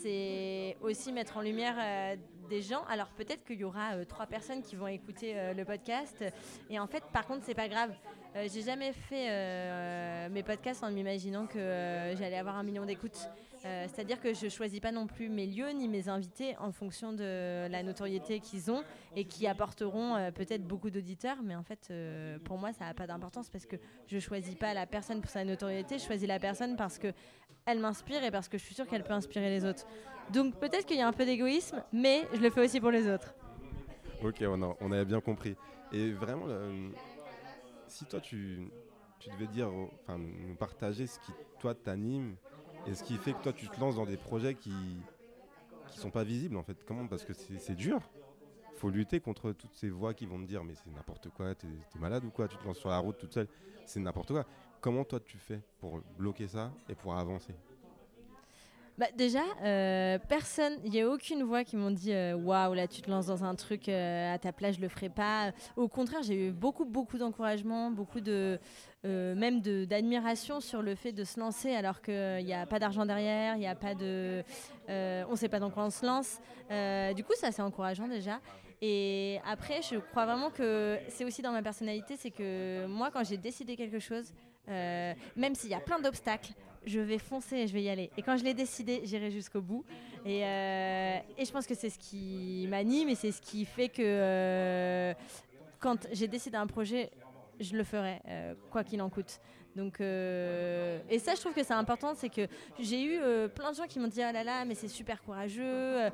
c'est 0.00 0.76
aussi 0.80 1.12
mettre 1.12 1.36
en 1.36 1.40
lumière 1.40 1.74
euh, 1.78 2.16
des 2.48 2.62
gens. 2.62 2.82
Alors 2.88 3.08
peut-être 3.08 3.44
qu'il 3.44 3.58
y 3.58 3.64
aura 3.64 3.94
euh, 3.94 4.04
trois 4.04 4.26
personnes 4.26 4.62
qui 4.62 4.76
vont 4.76 4.86
écouter 4.86 5.34
euh, 5.36 5.54
le 5.54 5.64
podcast. 5.64 6.24
Et 6.70 6.78
en 6.78 6.86
fait, 6.86 7.02
par 7.12 7.26
contre, 7.26 7.44
c'est 7.44 7.54
pas 7.54 7.68
grave. 7.68 7.92
J'ai 8.52 8.62
jamais 8.62 8.92
fait 8.92 10.28
mes 10.28 10.44
podcasts 10.44 10.84
en 10.84 10.92
m'imaginant 10.92 11.46
que 11.46 11.58
j'allais 12.16 12.36
avoir 12.36 12.56
un 12.56 12.62
million 12.62 12.84
d'écoutes. 12.84 13.28
C'est-à-dire 13.62 14.20
que 14.20 14.34
je 14.34 14.48
choisis 14.48 14.80
pas 14.80 14.92
non 14.92 15.06
plus 15.06 15.28
mes 15.28 15.46
lieux 15.46 15.70
ni 15.70 15.88
mes 15.88 16.08
invités 16.08 16.56
en 16.58 16.72
fonction 16.72 17.12
de 17.12 17.66
la 17.68 17.82
notoriété 17.82 18.40
qu'ils 18.40 18.70
ont 18.70 18.82
et 19.16 19.24
qui 19.24 19.46
apporteront 19.46 20.30
peut-être 20.32 20.64
beaucoup 20.66 20.90
d'auditeurs. 20.90 21.38
Mais 21.42 21.56
en 21.56 21.62
fait, 21.62 21.92
pour 22.44 22.58
moi, 22.58 22.72
ça 22.72 22.84
n'a 22.84 22.94
pas 22.94 23.06
d'importance 23.06 23.50
parce 23.50 23.66
que 23.66 23.76
je 24.06 24.18
choisis 24.18 24.54
pas 24.54 24.74
la 24.74 24.86
personne 24.86 25.20
pour 25.20 25.30
sa 25.30 25.44
notoriété. 25.44 25.98
Je 25.98 26.04
choisis 26.04 26.28
la 26.28 26.38
personne 26.38 26.76
parce 26.76 26.98
que 26.98 27.12
elle 27.68 27.80
m'inspire 27.80 28.24
et 28.24 28.30
parce 28.30 28.48
que 28.48 28.56
je 28.56 28.64
suis 28.64 28.74
sûre 28.74 28.86
qu'elle 28.86 29.04
peut 29.04 29.12
inspirer 29.12 29.50
les 29.50 29.64
autres. 29.64 29.86
Donc 30.32 30.58
peut-être 30.58 30.86
qu'il 30.86 30.96
y 30.96 31.02
a 31.02 31.08
un 31.08 31.12
peu 31.12 31.26
d'égoïsme, 31.26 31.82
mais 31.92 32.26
je 32.32 32.40
le 32.40 32.50
fais 32.50 32.64
aussi 32.64 32.80
pour 32.80 32.90
les 32.90 33.08
autres. 33.08 33.34
Ok, 34.22 34.42
on, 34.42 34.92
a, 34.92 35.04
bien 35.04 35.20
compris. 35.20 35.54
Et 35.92 36.12
vraiment, 36.12 36.46
si 37.86 38.04
toi 38.06 38.20
tu, 38.20 38.70
devais 39.32 39.46
dire, 39.46 39.70
partager 40.58 41.06
ce 41.06 41.18
qui 41.20 41.32
toi 41.58 41.74
t'anime 41.74 42.36
et 42.88 42.94
ce 42.94 43.02
qui 43.04 43.18
fait 43.18 43.34
que 43.34 43.40
toi 43.42 43.52
tu 43.52 43.70
te 43.70 43.80
lances 43.80 43.96
dans 43.96 44.06
des 44.06 44.16
projets 44.18 44.54
qui 44.56 45.06
qui 45.86 45.98
sont 45.98 46.10
pas 46.10 46.24
visibles 46.24 46.56
en 46.56 46.62
fait. 46.64 46.84
Comment? 46.84 47.08
Parce 47.08 47.24
que 47.24 47.32
c'est 47.34 47.74
dur. 47.76 48.12
Faut 48.74 48.90
lutter 48.90 49.20
contre 49.20 49.52
toutes 49.52 49.74
ces 49.74 49.90
voix 49.90 50.14
qui 50.14 50.26
vont 50.26 50.38
me 50.38 50.46
dire 50.46 50.64
mais 50.64 50.74
c'est 50.76 50.90
n'importe 50.90 51.30
quoi, 51.30 51.54
t'es 51.54 51.68
es 51.68 51.98
malade 51.98 52.24
ou 52.24 52.30
quoi? 52.32 52.48
Tu 52.48 52.58
te 52.58 52.64
lances 52.66 52.78
sur 52.78 52.90
la 52.90 52.98
route 52.98 53.18
toute 53.18 53.34
seule, 53.34 53.48
c'est 53.84 54.00
n'importe 54.00 54.28
quoi. 54.32 54.46
Comment 54.80 55.04
toi 55.04 55.20
tu 55.20 55.38
fais 55.38 55.62
pour 55.78 56.00
bloquer 56.02 56.48
ça 56.48 56.76
et 56.88 56.94
pour 56.96 57.14
avancer? 57.16 57.56
Bah 58.98 59.06
déjà, 59.16 59.44
euh, 59.62 60.18
personne, 60.28 60.72
il 60.84 60.90
n'y 60.90 61.00
a 61.00 61.08
aucune 61.08 61.44
voix 61.44 61.62
qui 61.62 61.76
m'ont 61.76 61.92
dit 61.92 62.12
euh, 62.12 62.34
waouh, 62.34 62.74
là 62.74 62.88
tu 62.88 63.00
te 63.00 63.08
lances 63.08 63.26
dans 63.26 63.44
un 63.44 63.54
truc 63.54 63.88
euh, 63.88 64.34
à 64.34 64.38
ta 64.38 64.52
place, 64.52 64.74
je 64.74 64.80
le 64.80 64.88
ferai 64.88 65.08
pas. 65.08 65.52
Au 65.76 65.86
contraire, 65.86 66.20
j'ai 66.24 66.48
eu 66.48 66.50
beaucoup, 66.50 66.84
beaucoup 66.84 67.16
d'encouragement, 67.16 67.92
beaucoup 67.92 68.20
de, 68.20 68.58
même 69.04 69.60
d'admiration 69.60 70.60
sur 70.60 70.82
le 70.82 70.96
fait 70.96 71.12
de 71.12 71.22
se 71.22 71.38
lancer 71.38 71.72
alors 71.72 72.02
qu'il 72.02 72.44
n'y 72.44 72.52
a 72.52 72.66
pas 72.66 72.80
d'argent 72.80 73.06
derrière, 73.06 73.54
il 73.54 73.60
n'y 73.60 73.68
a 73.68 73.76
pas 73.76 73.94
de, 73.94 74.42
on 74.88 75.30
ne 75.30 75.36
sait 75.36 75.48
pas 75.48 75.60
dans 75.60 75.70
quoi 75.70 75.84
on 75.84 75.90
se 75.90 76.04
lance. 76.04 76.40
du 77.14 77.22
coup, 77.22 77.34
ça 77.36 77.52
c'est 77.52 77.62
encourageant 77.62 78.08
déjà. 78.08 78.40
Et 78.82 79.40
après, 79.48 79.80
je 79.82 79.96
crois 79.98 80.26
vraiment 80.26 80.50
que 80.50 80.98
c'est 81.08 81.24
aussi 81.24 81.40
dans 81.40 81.52
ma 81.52 81.62
personnalité, 81.62 82.16
c'est 82.16 82.30
que 82.32 82.86
moi, 82.86 83.10
quand 83.12 83.24
j'ai 83.24 83.36
décidé 83.36 83.76
quelque 83.76 84.00
chose, 84.00 84.34
même 84.66 85.54
s'il 85.54 85.70
y 85.70 85.74
a 85.74 85.80
plein 85.80 86.00
d'obstacles, 86.00 86.52
je 86.88 87.00
vais 87.00 87.18
foncer 87.18 87.56
et 87.56 87.66
je 87.66 87.72
vais 87.72 87.82
y 87.82 87.88
aller. 87.88 88.10
Et 88.16 88.22
quand 88.22 88.36
je 88.36 88.44
l'ai 88.44 88.54
décidé, 88.54 89.02
j'irai 89.04 89.30
jusqu'au 89.30 89.60
bout. 89.60 89.84
Et, 90.24 90.44
euh, 90.44 91.18
je 91.38 91.50
pense 91.50 91.66
que 91.66 91.74
c'est 91.74 91.90
ce 91.90 91.98
qui 91.98 92.66
m'anime 92.68 93.08
et 93.08 93.14
c'est 93.14 93.32
ce 93.32 93.40
qui 93.40 93.64
fait 93.64 93.88
que 93.88 94.02
euh, 94.02 95.14
quand 95.78 96.08
j'ai 96.12 96.28
décidé 96.28 96.56
un 96.56 96.66
projet, 96.66 97.10
je 97.60 97.76
le 97.76 97.84
ferai, 97.84 98.20
quoi 98.70 98.84
qu'il 98.84 99.02
en 99.02 99.10
coûte. 99.10 99.40
Donc, 99.76 100.00
euh, 100.00 100.98
et 101.08 101.18
ça, 101.18 101.34
je 101.34 101.40
trouve 101.40 101.54
que 101.54 101.62
c'est 101.62 101.74
important, 101.74 102.12
c'est 102.14 102.28
que 102.28 102.48
j'ai 102.80 103.02
eu 103.02 103.18
euh, 103.20 103.48
plein 103.48 103.70
de 103.70 103.76
gens 103.76 103.86
qui 103.86 104.00
m'ont 104.00 104.08
dit 104.08 104.20
oh 104.28 104.32
là 104.32 104.42
là, 104.42 104.64
mais 104.64 104.74
c'est 104.74 104.88
super 104.88 105.22
courageux. 105.22 105.62
Euh, 105.62 106.10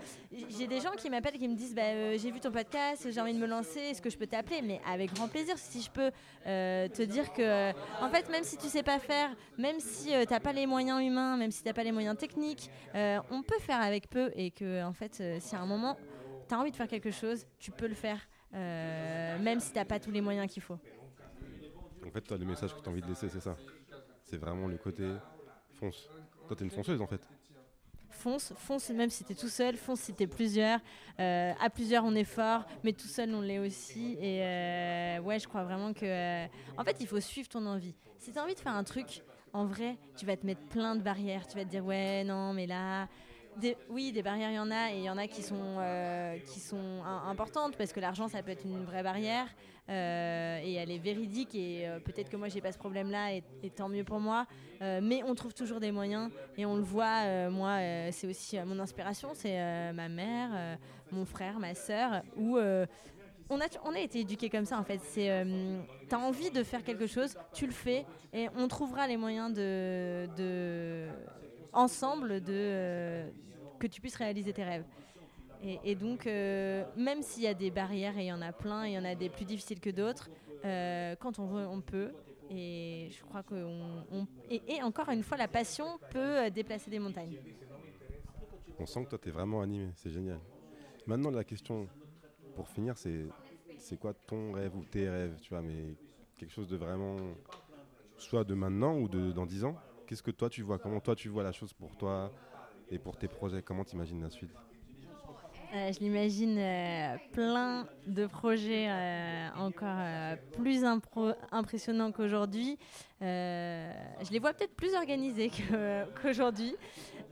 j'ai 0.51 0.67
des 0.67 0.81
gens 0.81 0.91
qui 0.91 1.09
m'appellent 1.09 1.39
qui 1.39 1.49
me 1.49 1.57
disent 1.57 1.75
bah, 1.75 2.17
j'ai 2.17 2.31
vu 2.31 2.41
ton 2.41 2.51
podcast, 2.51 3.09
j'ai 3.11 3.21
envie 3.21 3.33
de 3.33 3.39
me 3.39 3.47
lancer, 3.47 3.81
est-ce 3.81 4.03
que 4.03 4.11
je 4.11 4.19
peux 4.19 4.27
t'appeler? 4.27 4.61
Mais 4.61 4.81
avec 4.87 5.15
grand 5.15 5.29
plaisir, 5.29 5.57
si 5.57 5.81
je 5.81 5.91
peux 5.91 6.11
te 6.45 7.03
dire 7.05 7.33
que, 7.33 7.71
en 8.03 8.11
fait, 8.11 8.29
même 8.29 8.45
si 8.45 8.59
tu 8.59 8.67
sais 8.67 8.83
pas 8.83 8.99
faire, 8.99 9.31
même 9.57 9.81
si 9.81 10.09
tu 10.09 10.33
n'as 10.33 10.41
pas 10.41 10.53
les 10.53 10.67
moyens 10.67 11.03
humains, 11.03 11.37
même 11.37 11.51
si 11.51 11.63
tu 11.63 11.69
n'as 11.69 11.75
pas 11.75 11.85
les 11.85 11.93
moyens 11.93 12.19
techniques, 12.19 12.71
on 12.95 13.43
peut 13.43 13.59
faire 13.61 13.81
avec 13.81 14.11
peu 14.11 14.31
et 14.35 14.51
que, 14.51 14.85
en 14.85 14.93
fait, 14.93 15.23
si 15.41 15.57
à 15.57 15.61
un 15.61 15.67
moment 15.67 15.97
tu 16.49 16.55
as 16.55 16.59
envie 16.59 16.71
de 16.71 16.77
faire 16.77 16.89
quelque 16.89 17.11
chose, 17.11 17.47
tu 17.59 17.71
peux 17.71 17.87
le 17.87 17.95
faire, 17.95 18.29
même 18.53 19.61
si 19.61 19.73
tu 19.73 19.79
n'as 19.79 19.87
pas 19.87 19.99
tous 19.99 20.11
les 20.11 20.21
moyens 20.21 20.53
qu'il 20.53 20.63
faut. 20.63 20.79
En 22.07 22.11
fait, 22.11 22.21
toi, 22.21 22.37
le 22.37 22.45
message 22.45 22.75
que 22.75 22.81
tu 22.81 22.89
as 22.89 22.93
envie 22.93 23.03
de 23.03 23.09
laisser, 23.09 23.29
c'est 23.29 23.41
ça. 23.41 23.57
C'est 24.25 24.37
vraiment 24.37 24.67
le 24.67 24.77
côté 24.77 25.05
fonce. 25.81 26.09
Toi, 26.47 26.57
t'es 26.57 26.65
une 26.65 26.71
fonceuse, 26.71 27.01
en 27.01 27.07
fait. 27.07 27.21
Fonce, 28.11 28.53
fonce 28.57 28.91
même 28.91 29.11
si 29.11 29.25
t'es 29.25 29.35
tout 29.35 29.49
seul, 29.49 29.77
fonce 29.77 30.01
si 30.01 30.15
t'es 30.15 30.27
plusieurs. 30.27 30.81
Euh, 31.19 31.53
à 31.61 31.69
plusieurs, 31.69 32.05
on 32.05 32.15
est 32.15 32.25
fort, 32.25 32.65
mais 32.85 32.93
tout 32.93 33.09
seul, 33.09 33.35
on 33.35 33.41
l'est 33.41 33.59
aussi. 33.59 34.17
Et 34.21 34.43
euh, 34.43 35.19
ouais, 35.21 35.39
je 35.39 35.49
crois 35.49 35.65
vraiment 35.65 35.93
que. 35.93 36.05
Euh, 36.05 36.47
en 36.79 36.85
fait, 36.85 36.97
il 37.01 37.07
faut 37.07 37.21
suivre 37.21 37.49
ton 37.49 37.67
envie. 37.67 37.95
Si 38.19 38.33
t'as 38.33 38.43
envie 38.43 38.55
de 38.55 38.61
faire 38.61 38.75
un 38.75 38.85
truc, 38.85 39.23
en 39.53 39.67
vrai, 39.67 39.97
tu 40.17 40.27
vas 40.27 40.37
te 40.37 40.47
mettre 40.47 40.63
plein 40.69 40.95
de 40.95 41.03
barrières. 41.03 41.47
Tu 41.47 41.57
vas 41.57 41.65
te 41.65 41.71
dire, 41.71 41.85
ouais, 41.85 42.25
non, 42.25 42.53
mais 42.53 42.67
là, 42.67 43.09
oui, 43.91 44.13
des 44.13 44.23
barrières, 44.23 44.51
il 44.51 44.57
y 44.57 44.59
en 44.59 44.71
a, 44.71 44.93
et 44.93 44.99
il 44.99 45.05
y 45.05 45.11
en 45.11 45.19
a 45.19 45.27
qui 45.27 45.43
sont, 45.43 45.77
euh, 45.79 46.39
qui 46.39 46.61
sont 46.61 47.03
importantes, 47.27 47.77
parce 47.77 47.93
que 47.93 48.01
l'argent, 48.01 48.29
ça 48.29 48.43
peut 48.43 48.51
être 48.51 48.65
une 48.65 48.85
vraie 48.85 49.03
barrière, 49.03 49.47
euh, 49.89 50.61
et 50.63 50.75
elle 50.75 50.91
est 50.91 50.99
véridique, 50.99 51.55
et 51.55 51.87
euh, 51.87 51.99
peut-être 52.01 52.31
que 52.31 52.37
moi, 52.37 52.49
j'ai 52.49 52.61
pas 52.61 52.73
ce 52.73 52.79
problème-là, 52.79 53.35
et, 53.35 53.71
tant 53.71 53.89
mieux 53.89 54.05
pour 54.05 54.21
moi, 54.21 54.47
mais 54.81 55.23
on 55.25 55.35
trouve 55.35 55.55
toujours 55.55 55.81
des 55.81 55.93
moyens, 55.93 56.31
et 56.59 56.67
on 56.67 56.77
le 56.77 56.83
voit, 56.83 57.49
moi, 57.49 57.79
c'est 58.11 58.27
aussi 58.27 58.59
mon 58.67 58.79
inspiration, 58.79 59.31
c'est 59.33 59.93
ma 59.93 60.09
mère, 60.09 60.79
mon 61.11 61.25
frère, 61.25 61.59
ma 61.59 61.75
sœur, 61.75 62.23
ou 62.37 62.59
on 63.49 63.61
a, 63.61 63.67
on 63.85 63.95
a 63.95 64.01
été 64.01 64.21
éduqués 64.21 64.49
comme 64.49 64.65
ça 64.65 64.79
en 64.79 64.85
fait. 64.85 65.01
C'est, 65.03 65.31
euh, 65.31 65.81
t'as 66.09 66.19
envie 66.19 66.51
de 66.51 66.63
faire 66.63 66.83
quelque 66.83 67.07
chose, 67.07 67.37
tu 67.53 67.67
le 67.67 67.73
fais 67.73 68.07
et 68.33 68.49
on 68.57 68.69
trouvera 68.69 69.07
les 69.07 69.17
moyens 69.17 69.53
de, 69.53 70.29
de 70.37 71.09
ensemble 71.75 72.41
de 72.41 72.53
euh, 72.53 73.31
que 73.79 73.87
tu 73.87 74.01
puisses 74.01 74.17
réaliser 74.17 74.53
tes 74.53 74.65
rêves. 74.65 74.85
Et, 75.83 75.95
donc, 75.95 76.27
euh, 76.27 76.85
même 76.95 77.23
s'il 77.23 77.45
y 77.45 77.47
a 77.47 77.55
des 77.55 77.71
barrières 77.71 78.19
et 78.19 78.25
il 78.25 78.27
y 78.27 78.33
en 78.33 78.43
a 78.43 78.53
plein, 78.53 78.87
il 78.87 78.93
y 78.93 78.99
en 78.99 79.05
a 79.05 79.15
des 79.15 79.31
plus 79.31 79.47
difficiles 79.47 79.81
que 79.81 79.89
d'autres, 79.89 80.29
quand 80.63 81.39
on 81.39 81.47
veut, 81.47 81.67
on 81.67 81.81
peut. 81.81 82.13
Et 82.51 83.09
je 83.11 83.25
crois 83.25 83.43
que 83.43 83.55
et, 84.51 84.83
encore 84.83 85.09
une 85.09 85.23
fois, 85.23 85.39
la 85.39 85.49
passion 85.49 85.87
peut 86.11 86.51
déplacer 86.51 86.91
des 86.91 86.99
montagnes. 86.99 87.39
On 88.79 88.85
sent 88.85 89.05
que 89.05 89.11
toi, 89.11 89.19
tu 89.19 89.31
es 89.31 89.33
vraiment 89.33 89.63
animé, 89.63 89.89
c'est 89.95 90.11
génial. 90.11 90.39
Maintenant, 91.07 91.31
la 91.31 91.45
question 91.45 91.89
pour 92.55 92.69
finir, 92.69 92.99
c'est 92.99 93.25
c'est 93.85 93.99
quoi 93.99 94.15
ton 94.15 94.53
rêve 94.53 94.75
ou 94.77 94.83
tes 94.83 95.09
rêves, 95.09 95.39
tu 95.43 95.51
vois, 95.51 95.61
mais 95.61 95.95
quelque 96.39 96.53
chose 96.53 96.69
de 96.69 96.77
vraiment, 96.77 97.17
soit 98.17 98.45
de 98.45 98.55
maintenant 98.55 98.99
ou 98.99 99.09
de 99.09 99.31
dans 99.33 99.45
10 99.45 99.65
ans? 99.65 99.77
Qu'est-ce 100.07 100.23
que 100.23 100.31
toi 100.31 100.51
tu 100.51 100.63
vois 100.63 100.79
Comment 100.79 101.01
toi 101.01 101.15
tu 101.15 101.29
vois 101.29 101.43
la 101.43 101.53
chose 101.53 101.73
pour 101.73 101.97
toi 101.97 102.33
et 102.91 102.99
pour 102.99 103.17
tes 103.17 103.29
projets? 103.29 103.63
Comment 103.63 103.85
tu 103.85 103.95
imagines 103.95 104.23
la 104.23 104.31
suite? 104.31 104.51
Euh, 105.75 105.91
je 105.93 105.99
l'imagine 105.99 106.57
euh, 106.57 107.17
plein 107.33 107.89
de 108.07 108.27
projets 108.27 108.87
euh, 108.89 109.49
encore 109.57 110.37
plus 110.53 110.85
impressionnants 111.51 112.13
qu'aujourd'hui. 112.13 112.79
je 113.21 114.31
les 114.31 114.39
vois 114.39 114.53
peut-être 114.53 114.77
plus 114.77 114.95
organisés 114.95 115.51
qu'aujourd'hui. 116.23 116.77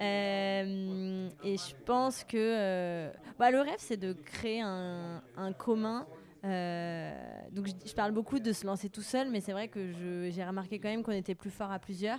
et 0.01 0.65
je 1.45 1.85
pense 1.85 2.25
que 2.25 3.13
bah, 3.39 3.53
le 3.53 3.61
rêve, 3.61 3.79
c'est 3.79 3.97
de 3.97 4.13
créer 4.13 4.61
un, 4.61 5.23
commun. 5.57 6.05
donc 6.43 7.69
je, 7.87 7.95
parle 7.95 8.11
beaucoup 8.11 8.41
de 8.41 8.53
se 8.53 8.67
lancer 8.67 8.89
tout 8.89 9.03
seul, 9.03 9.31
mais 9.31 9.41
c'est 9.41 9.53
vrai 9.53 9.69
que 9.69 10.31
j'ai 10.31 10.45
remarqué 10.45 10.81
quand 10.81 10.89
même 10.89 11.05
qu'on 11.05 11.13
était 11.13 11.37
plus 11.37 11.51
fort 11.51 11.71
à 11.71 11.79
plusieurs. 11.79 12.19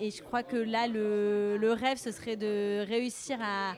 Et, 0.00 0.10
je 0.10 0.22
crois 0.22 0.42
que 0.42 0.56
là, 0.56 0.86
le, 0.86 1.72
rêve, 1.72 1.98
ce 1.98 2.10
serait 2.10 2.36
de 2.36 2.84
réussir 2.86 3.38
à, 3.40 3.74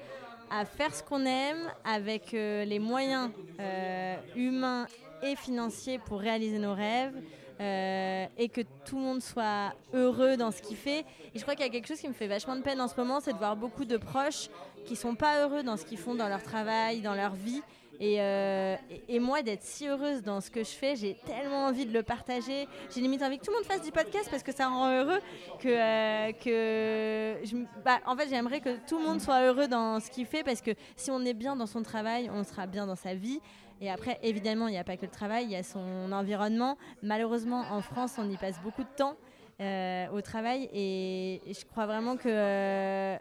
à 0.50 0.64
faire 0.64 0.94
ce 0.94 1.02
qu'on 1.02 1.24
aime 1.24 1.70
avec 1.84 2.34
euh, 2.34 2.64
les 2.64 2.78
moyens 2.78 3.30
euh, 3.60 4.16
humains 4.36 4.86
et 5.22 5.36
financiers 5.36 5.98
pour 5.98 6.20
réaliser 6.20 6.58
nos 6.58 6.74
rêves. 6.74 7.14
Euh, 7.60 8.26
et 8.38 8.48
que 8.48 8.62
tout 8.84 8.96
le 8.96 9.02
monde 9.02 9.22
soit 9.22 9.72
heureux 9.92 10.36
dans 10.36 10.50
ce 10.50 10.60
qu'il 10.62 10.76
fait. 10.76 11.04
Et 11.32 11.38
je 11.38 11.42
crois 11.42 11.54
qu'il 11.54 11.64
y 11.64 11.68
a 11.68 11.70
quelque 11.70 11.86
chose 11.86 12.00
qui 12.00 12.08
me 12.08 12.12
fait 12.12 12.26
vachement 12.26 12.56
de 12.56 12.62
peine 12.62 12.80
en 12.80 12.88
ce 12.88 12.96
moment, 12.96 13.20
c'est 13.20 13.34
de 13.34 13.38
voir 13.38 13.54
beaucoup 13.54 13.84
de 13.84 13.98
proches 13.98 14.48
qui 14.84 14.96
sont 14.96 15.14
pas 15.14 15.42
heureux 15.42 15.62
dans 15.62 15.76
ce 15.76 15.84
qu'ils 15.84 15.98
font 15.98 16.16
dans 16.16 16.28
leur 16.28 16.42
travail, 16.42 17.02
dans 17.02 17.14
leur 17.14 17.34
vie, 17.34 17.62
euh, 18.00 18.76
et, 19.09 19.20
moi, 19.20 19.42
d'être 19.42 19.62
si 19.62 19.87
heureuse 19.87 20.22
dans 20.22 20.40
ce 20.40 20.50
que 20.50 20.64
je 20.64 20.70
fais, 20.70 20.96
j'ai 20.96 21.14
tellement 21.24 21.66
envie 21.66 21.87
de 21.87 21.92
le 21.92 22.02
partager. 22.02 22.66
J'ai 22.92 23.00
limite 23.00 23.22
envie 23.22 23.38
que 23.38 23.44
tout 23.44 23.50
le 23.50 23.59
monde 23.59 23.66
fasse 23.66 23.83
du 23.83 23.92
podcast 23.92 24.28
parce 24.31 24.42
que 24.42 24.52
ça 24.52 24.68
rend 24.68 24.90
heureux. 24.90 25.20
Que, 25.61 25.68
euh, 25.68 26.33
que 26.33 27.55
bah, 27.85 28.00
en 28.07 28.16
fait, 28.16 28.28
j'aimerais 28.28 28.61
que 28.61 28.76
tout 28.88 28.98
le 28.98 29.05
monde 29.05 29.20
soit 29.20 29.42
heureux 29.42 29.68
dans 29.68 30.00
ce 30.00 30.11
qu'il 30.11 30.26
fait 30.26 30.42
parce 30.42 30.61
que 30.61 30.72
si 30.96 31.11
on 31.11 31.24
est 31.24 31.35
bien 31.35 31.55
dans 31.55 31.66
son 31.66 31.83
travail, 31.83 32.31
on 32.33 32.42
sera 32.44 32.66
bien 32.66 32.87
dans 32.87 32.96
sa 32.96 33.14
vie. 33.14 33.40
Et 33.81 33.90
après, 33.90 34.18
évidemment, 34.22 34.68
il 34.68 34.72
n'y 34.72 34.78
a 34.78 34.85
pas 34.85 34.96
que 34.96 35.07
le 35.07 35.11
travail, 35.11 35.44
il 35.44 35.50
y 35.50 35.57
a 35.57 35.62
son 35.62 36.12
environnement. 36.12 36.78
Malheureusement, 37.02 37.64
en 37.70 37.83
France, 37.83 38.14
on 38.18 38.28
y 38.31 38.37
passe 38.37 38.61
beaucoup 38.62 38.83
de 38.83 38.96
temps 38.96 39.16
euh, 39.61 40.07
au 40.12 40.20
travail 40.20 40.68
et, 40.72 41.40
je 41.46 41.64
crois 41.66 41.87
vraiment 41.87 42.16
que 42.16 43.16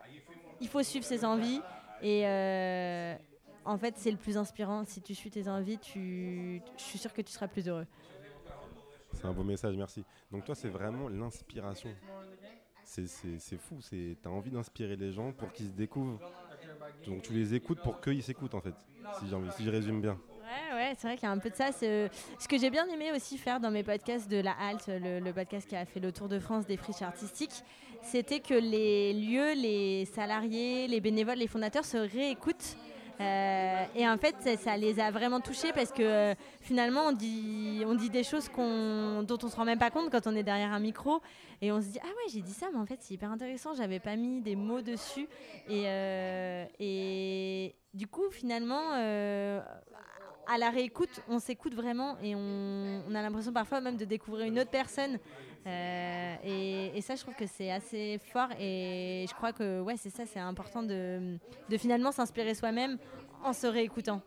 il 0.60 0.68
faut 0.68 0.84
suivre 0.84 1.06
ses 1.06 1.26
envies 1.26 1.62
et 2.04 2.24
en 3.66 3.78
fait, 3.78 3.96
c'est 3.98 4.12
le 4.12 4.18
plus 4.18 4.38
inspirant. 4.38 4.84
Si 4.86 5.02
tu 5.02 5.16
suis 5.16 5.30
tes 5.30 5.48
envies, 5.48 5.78
tu... 5.78 6.62
je 6.78 6.82
suis 6.84 7.00
sûr 7.00 7.14
que 7.14 7.22
tu 7.22 7.32
seras 7.32 7.48
plus 7.48 7.68
heureux. 7.68 7.86
C'est 9.14 9.26
un 9.26 9.34
beau 9.34 9.44
message, 9.44 9.76
merci. 9.76 10.04
Donc 10.32 10.46
toi, 10.46 10.56
c'est 10.56 10.70
vraiment 10.70 11.10
l'inspiration. 11.10 11.90
C'est 12.84 13.58
fou, 13.58 13.80
tu 13.88 14.18
as 14.26 14.30
envie 14.30 14.52
d'inspirer 14.52 14.96
les 14.96 15.12
gens 15.12 15.32
pour 15.32 15.52
qu'ils 15.52 15.68
se 15.68 15.74
découvrent. 15.74 16.20
Donc 17.06 17.22
tu 17.22 17.34
les 17.34 17.54
écoutes 17.54 17.82
pour 17.82 18.02
qu'ils 18.02 18.24
s'écoutent, 18.24 18.56
en 18.56 18.62
fait, 18.62 18.76
si, 19.20 19.26
si 19.56 19.64
je 19.64 19.70
résume 19.70 20.02
bien. 20.02 20.18
Ouais, 20.42 20.76
ouais, 20.76 20.94
c'est 20.98 21.08
vrai 21.08 21.16
qu'il 21.16 21.28
y 21.28 21.30
a 21.30 21.32
un 21.32 21.38
peu 21.38 21.50
de 21.50 21.56
ça. 21.56 21.72
Ce 21.72 22.48
que 22.48 22.58
j'ai 22.58 22.70
bien 22.70 22.86
aimé 22.88 23.12
aussi 23.16 23.38
faire 23.38 23.60
dans 23.60 23.72
mes 23.72 23.84
podcasts 23.84 24.30
de 24.30 24.38
la 24.38 24.52
Halte, 24.52 24.88
le, 24.90 25.32
podcast 25.32 25.68
qui 25.68 25.76
a 25.76 25.86
fait 25.86 26.00
le 26.00 26.12
tour 26.12 26.28
de 26.28 26.40
France 26.40 26.66
des 26.66 26.78
friches 26.78 27.02
artistiques, 27.02 27.64
c'était 28.02 28.40
que 28.40 28.54
les 28.54 29.14
lieux, 29.14 29.54
les 29.54 30.06
salariés, 30.06 30.88
les 30.88 31.00
bénévoles, 31.00 31.38
les 31.38 31.48
fondateurs 31.48 31.86
se 31.86 31.98
réécoutent 31.98 32.76
euh, 33.22 33.86
et 33.96 34.08
en 34.08 34.18
fait, 34.18 34.36
ça, 34.58 34.76
les 34.78 35.00
a 35.00 35.12
vraiment 35.12 35.40
touchés 35.40 35.72
parce 35.74 35.92
que 35.92 36.02
euh, 36.02 36.36
finalement, 36.62 37.08
on 37.08 37.12
dit, 37.12 38.10
des 38.10 38.24
choses 38.24 38.50
dont 38.56 39.38
on 39.44 39.48
se 39.48 39.56
rend 39.56 39.66
même 39.66 39.80
pas 39.80 39.92
compte 39.92 40.10
quand 40.12 40.28
on 40.28 40.36
est 40.36 40.44
derrière 40.44 40.72
un 40.72 40.80
micro. 40.80 41.22
Et 41.62 41.72
on 41.72 41.82
se 41.82 41.88
dit, 41.88 42.00
ah 42.02 42.08
ouais, 42.08 42.32
j'ai 42.34 42.42
dit 42.42 42.54
ça, 42.54 42.68
mais 42.74 42.80
en 42.80 42.86
fait, 42.86 42.98
c'est 43.02 43.14
hyper 43.14 43.32
intéressant, 43.32 43.74
j'avais 43.76 44.00
pas 44.00 44.16
mis 44.16 44.42
des 44.42 44.56
mots 44.56 44.82
dessus. 44.82 45.28
Et, 45.70 45.84
euh, 45.86 47.68
du 47.94 48.08
coup, 48.08 48.30
finalement, 48.32 48.92
à 48.92 50.58
la 50.58 50.70
réécoute, 50.70 51.22
on 51.28 51.40
s'écoute 51.40 51.76
vraiment 51.76 52.18
et 52.24 52.34
on 52.36 53.14
a 53.14 53.22
l'impression 53.22 53.54
parfois 53.54 53.82
même 53.82 53.98
de 53.98 54.06
découvrir 54.06 54.48
une 54.48 54.60
autre 54.60 54.72
personne. 54.72 55.20
Et, 55.66 56.92
et, 56.96 57.02
ça, 57.02 57.16
je 57.16 57.22
trouve 57.22 57.36
que 57.36 57.46
c'est 57.46 57.72
assez 57.72 58.18
fort 58.18 58.50
et 58.60 59.26
je 59.30 59.34
crois 59.36 59.54
que 59.54 59.82
ouais, 59.82 59.98
c'est 59.98 60.10
ça, 60.10 60.26
c'est 60.26 60.40
important 60.40 60.82
de, 60.84 61.38
finalement 61.78 62.12
s'inspirer 62.12 62.54
soi-même 62.56 62.98
en 63.44 63.54
se 63.54 63.68
réécoutant. 63.68 64.22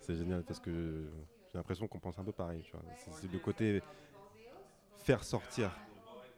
C'est 0.00 0.16
génial 0.16 0.42
parce 0.42 0.60
que 0.60 1.10
j'ai 1.50 1.58
l'impression 1.58 1.86
qu'on 1.86 1.98
pense 1.98 2.18
un 2.18 2.24
peu 2.24 2.32
pareil. 2.32 2.64
C'est 2.96 3.30
le 3.30 3.38
côté 3.38 3.82
faire 4.96 5.22
sortir 5.22 5.70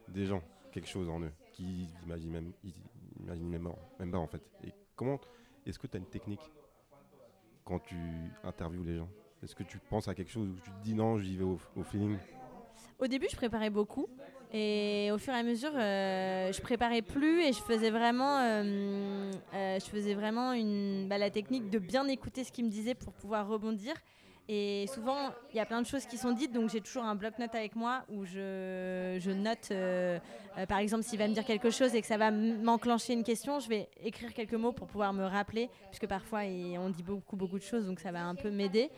des 0.09 0.25
gens 0.25 0.41
quelque 0.71 0.89
chose 0.89 1.09
en 1.09 1.21
eux 1.21 1.31
qui 1.53 1.87
imaginent 2.03 2.31
même, 2.31 2.53
imaginent 3.19 3.49
même, 3.49 4.11
pas 4.11 4.17
en 4.17 4.27
fait. 4.27 4.41
Et 4.65 4.73
comment 4.95 5.19
est-ce 5.65 5.79
que 5.79 5.87
tu 5.87 5.95
as 5.95 5.99
une 5.99 6.09
technique 6.09 6.51
quand 7.63 7.79
tu 7.79 7.95
interviews 8.43 8.83
les 8.83 8.97
gens? 8.97 9.09
Est-ce 9.41 9.55
que 9.55 9.63
tu 9.63 9.77
penses 9.77 10.07
à 10.07 10.15
quelque 10.15 10.31
chose 10.31 10.49
ou 10.49 10.55
tu 10.55 10.71
te 10.71 10.83
dis 10.83 10.93
non, 10.93 11.17
j'y 11.17 11.37
vais 11.37 11.43
au 11.43 11.83
feeling? 11.83 12.17
Au 12.99 13.07
début, 13.07 13.27
je 13.29 13.35
préparais 13.35 13.69
beaucoup. 13.69 14.07
Et 14.55 15.09
au 15.11 15.17
fur 15.17 15.33
et 15.33 15.37
à 15.37 15.43
mesure, 15.43 15.71
euh, 15.73 16.51
je 16.53 16.61
préparais 16.61 17.01
plus 17.01 17.41
et 17.41 17.53
je 17.53 17.59
faisais 17.59 17.89
vraiment, 17.89 18.37
euh, 18.37 19.31
euh, 19.55 19.79
je 19.79 19.85
faisais 19.85 20.13
vraiment 20.13 20.53
bah, 21.07 21.17
la 21.17 21.31
technique 21.31 21.71
de 21.71 21.79
bien 21.79 22.07
écouter 22.07 22.43
ce 22.43 22.51
qu'il 22.51 22.65
me 22.65 22.69
disait 22.69 22.93
pour 22.93 23.13
pouvoir 23.13 23.47
rebondir. 23.47 23.95
Et 24.47 24.85
souvent, 24.93 25.31
il 25.51 25.57
y 25.57 25.59
a 25.59 25.65
plein 25.65 25.81
de 25.81 25.87
choses 25.87 26.05
qui 26.05 26.17
sont 26.17 26.33
dites, 26.33 26.51
donc 26.51 26.69
j'ai 26.69 26.81
toujours 26.81 27.03
un 27.03 27.15
bloc-notes 27.15 27.55
avec 27.55 27.75
moi 27.75 28.03
où 28.09 28.25
je 28.25 29.31
note, 29.31 29.71
par 30.67 30.79
exemple, 30.79 31.03
s'il 31.03 31.17
va 31.17 31.29
me 31.29 31.33
dire 31.33 31.45
quelque 31.45 31.69
chose 31.69 31.95
et 31.95 32.01
que 32.01 32.07
ça 32.07 32.17
va 32.17 32.29
m'enclencher 32.29 33.13
une 33.13 33.23
question, 33.23 33.61
je 33.61 33.69
vais 33.69 33.87
écrire 34.03 34.33
quelques 34.33 34.53
mots 34.53 34.73
pour 34.73 34.87
pouvoir 34.87 35.13
me 35.13 35.23
rappeler, 35.23 35.69
puisque 35.89 36.07
parfois 36.07 36.41
on 36.41 36.89
dit 36.89 37.03
beaucoup, 37.03 37.37
beaucoup 37.37 37.57
de 37.57 37.63
choses, 37.63 37.85
donc 37.85 38.01
ça 38.01 38.11
va 38.11 38.25
un 38.25 38.35
peu 38.35 38.51
m'aider. 38.51 38.91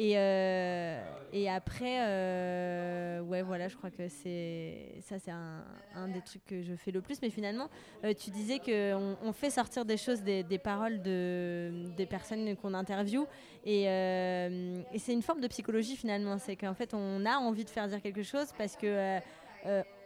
Et, 0.00 0.12
euh, 0.16 1.02
et 1.32 1.50
après, 1.50 1.98
euh, 2.06 3.20
ouais, 3.22 3.42
voilà, 3.42 3.66
je 3.66 3.76
crois 3.76 3.90
que 3.90 4.08
c'est 4.08 4.94
ça, 5.00 5.18
c'est 5.18 5.32
un, 5.32 6.08
des 6.08 6.20
trucs 6.20 6.44
que 6.46 6.62
je 6.62 6.74
fais 6.76 6.92
le 6.92 7.00
plus. 7.00 7.20
Mais 7.20 7.30
finalement, 7.30 7.68
euh, 8.04 8.14
tu 8.14 8.30
disais 8.30 8.60
qu'on 8.60 9.16
on 9.20 9.32
fait 9.32 9.50
sortir 9.50 9.84
des 9.84 9.96
choses, 9.96 10.22
des, 10.22 10.60
paroles 10.62 11.02
de, 11.02 11.72
des 11.96 12.06
personnes 12.06 12.56
qu'on 12.56 12.74
interviewe. 12.74 13.26
Et, 13.66 13.84
c'est 14.98 15.12
une 15.12 15.22
forme 15.22 15.40
de 15.40 15.48
psychologie 15.48 15.96
finalement. 15.96 16.38
C'est 16.38 16.54
qu'en 16.54 16.74
fait, 16.74 16.94
on 16.94 17.26
a 17.26 17.36
envie 17.36 17.64
de 17.64 17.70
faire 17.70 17.88
dire 17.88 18.00
quelque 18.00 18.22
chose 18.22 18.52
parce 18.56 18.76
que. 18.76 19.18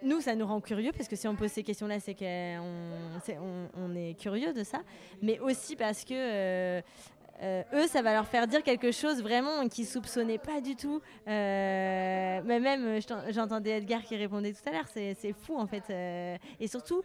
nous, 0.02 0.22
ça 0.22 0.34
nous 0.34 0.46
rend 0.46 0.62
curieux 0.62 0.92
parce 0.92 1.06
que 1.06 1.16
si 1.16 1.28
on 1.28 1.36
pose 1.36 1.50
ces 1.50 1.62
questions-là, 1.62 2.00
c'est 2.00 2.14
qu'on 2.14 2.62
on, 3.28 3.68
on, 3.76 3.94
est 3.94 4.18
curieux 4.18 4.54
de 4.54 4.64
ça, 4.64 4.80
mais 5.20 5.38
aussi 5.38 5.76
parce 5.76 6.06
que 6.06 6.82
eux, 7.42 7.86
ça 7.88 8.02
va 8.02 8.12
leur 8.12 8.26
faire 8.26 8.46
dire 8.46 8.62
quelque 8.62 8.92
chose 8.92 9.22
vraiment 9.22 9.68
qu'ils 9.68 9.86
soupçonnaient 9.86 10.38
pas 10.38 10.60
du 10.60 10.76
tout. 10.76 11.00
Euh, 11.28 12.40
mais 12.44 12.60
même, 12.60 13.00
j'entendais 13.30 13.78
Edgar 13.78 14.02
qui 14.02 14.16
répondait 14.16 14.52
tout 14.52 14.68
à 14.68 14.72
l'heure, 14.72 14.88
c'est 14.88 15.32
fou 15.32 15.56
en 15.58 15.66
fait. 15.66 15.84
Euh, 15.90 16.36
et 16.60 16.68
surtout, 16.68 17.02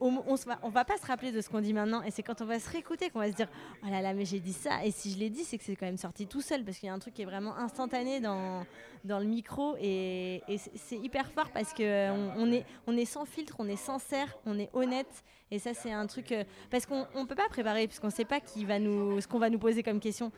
on, 0.00 0.22
on, 0.26 0.34
va, 0.34 0.58
on 0.62 0.68
va 0.68 0.84
pas 0.84 0.96
se 0.96 1.06
rappeler 1.06 1.32
de 1.32 1.40
ce 1.40 1.48
qu'on 1.48 1.60
dit 1.60 1.72
maintenant. 1.72 2.02
Et 2.02 2.10
c'est 2.10 2.22
quand 2.22 2.40
on 2.40 2.44
va 2.44 2.58
se 2.58 2.68
réécouter 2.70 3.10
qu'on 3.10 3.20
va 3.20 3.30
se 3.30 3.36
dire 3.36 3.48
Oh 3.82 3.90
là 3.90 4.02
là, 4.02 4.14
mais 4.14 4.24
j'ai 4.24 4.40
dit 4.40 4.52
ça. 4.52 4.84
Et 4.84 4.90
si 4.90 5.12
je 5.12 5.18
l'ai 5.18 5.30
dit, 5.30 5.44
c'est 5.44 5.58
que 5.58 5.64
c'est 5.64 5.76
quand 5.76 5.86
même 5.86 5.96
sorti 5.96 6.26
tout 6.26 6.40
seul 6.40 6.64
parce 6.64 6.78
qu'il 6.78 6.86
y 6.86 6.90
a 6.90 6.94
un 6.94 6.98
truc 6.98 7.14
qui 7.14 7.22
est 7.22 7.26
vraiment 7.26 7.56
instantané 7.56 8.20
dans, 8.20 8.64
le 9.04 9.24
micro. 9.24 9.76
Et, 9.80 10.42
c'est 10.74 10.96
hyper 10.96 11.30
fort 11.30 11.50
parce 11.50 11.72
qu'on 11.72 12.64
on 12.86 12.96
est, 12.96 13.04
sans 13.04 13.24
filtre, 13.24 13.56
on 13.58 13.68
est 13.68 13.76
sincère, 13.76 14.36
on 14.46 14.58
est 14.58 14.70
honnête. 14.72 15.24
Et 15.50 15.58
ça, 15.58 15.74
c'est 15.74 15.92
un 15.92 16.06
truc. 16.06 16.30
Euh, 16.32 16.44
parce 16.70 16.86
qu'on 16.86 17.06
ne 17.14 17.26
peut 17.26 17.34
pas 17.34 17.48
préparer, 17.48 17.88
puisqu'on 17.88 18.06
ne 18.06 18.12
sait 18.12 18.24
pas 18.24 18.38
ce 18.46 19.26
qu'on 19.26 19.38
va 19.38 19.50
nous 19.50 19.58
poser 19.58 19.82
comme 19.82 19.98
question. 19.98 20.30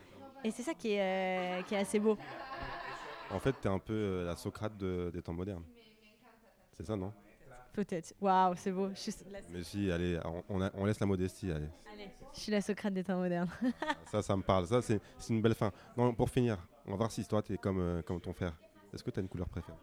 Et 0.43 0.51
c'est 0.51 0.63
ça 0.63 0.73
qui 0.73 0.93
est, 0.93 1.61
euh, 1.61 1.77
assez 1.79 1.99
beau. 1.99 2.17
En 3.29 3.39
fait, 3.39 3.55
tu 3.61 3.67
es 3.67 3.71
un 3.71 3.79
peu 3.79 3.93
euh, 3.93 4.25
la 4.25 4.35
Socrate 4.35 4.77
des 4.77 5.21
temps 5.21 5.33
modernes. 5.33 5.63
C'est 6.71 6.85
ça, 6.85 6.95
non? 6.95 7.13
Peut-être. 7.73 8.13
Waouh, 8.21 8.53
c'est 8.55 8.71
beau. 8.71 8.93
Suis 8.93 9.13
Mais 9.49 9.63
si, 9.63 9.91
allez, 9.91 10.19
on, 10.25 10.43
on 10.49 10.61
a- 10.61 10.71
on 10.75 10.85
laisse 10.85 10.99
la 10.99 11.05
modestie, 11.07 11.51
allez. 11.51 11.67
Allez, 11.91 12.09
je 12.33 12.39
suis 12.39 12.51
la 12.51 12.61
Socrate 12.61 12.93
des 12.93 13.03
temps 13.03 13.17
modernes. 13.17 13.49
Ça, 14.11 14.21
ça 14.21 14.37
me 14.37 14.43
parle. 14.43 14.67
Ça, 14.67 14.81
c'est 14.81 15.01
une 15.29 15.41
belle 15.41 15.55
fin. 15.55 15.71
Non, 15.97 16.13
pour 16.13 16.29
finir, 16.29 16.57
on 16.85 16.91
va 16.91 16.97
voir 16.97 17.11
si 17.11 17.25
toi, 17.25 17.41
tu 17.41 17.53
es 17.53 17.57
comme, 17.57 17.79
euh, 17.79 18.01
comme 18.03 18.21
ton 18.21 18.31
frère. 18.33 18.53
Est-ce 18.93 19.03
que 19.03 19.09
tu 19.09 19.19
as 19.19 19.23
une 19.23 19.27
couleur 19.27 19.49
préférée? 19.49 19.77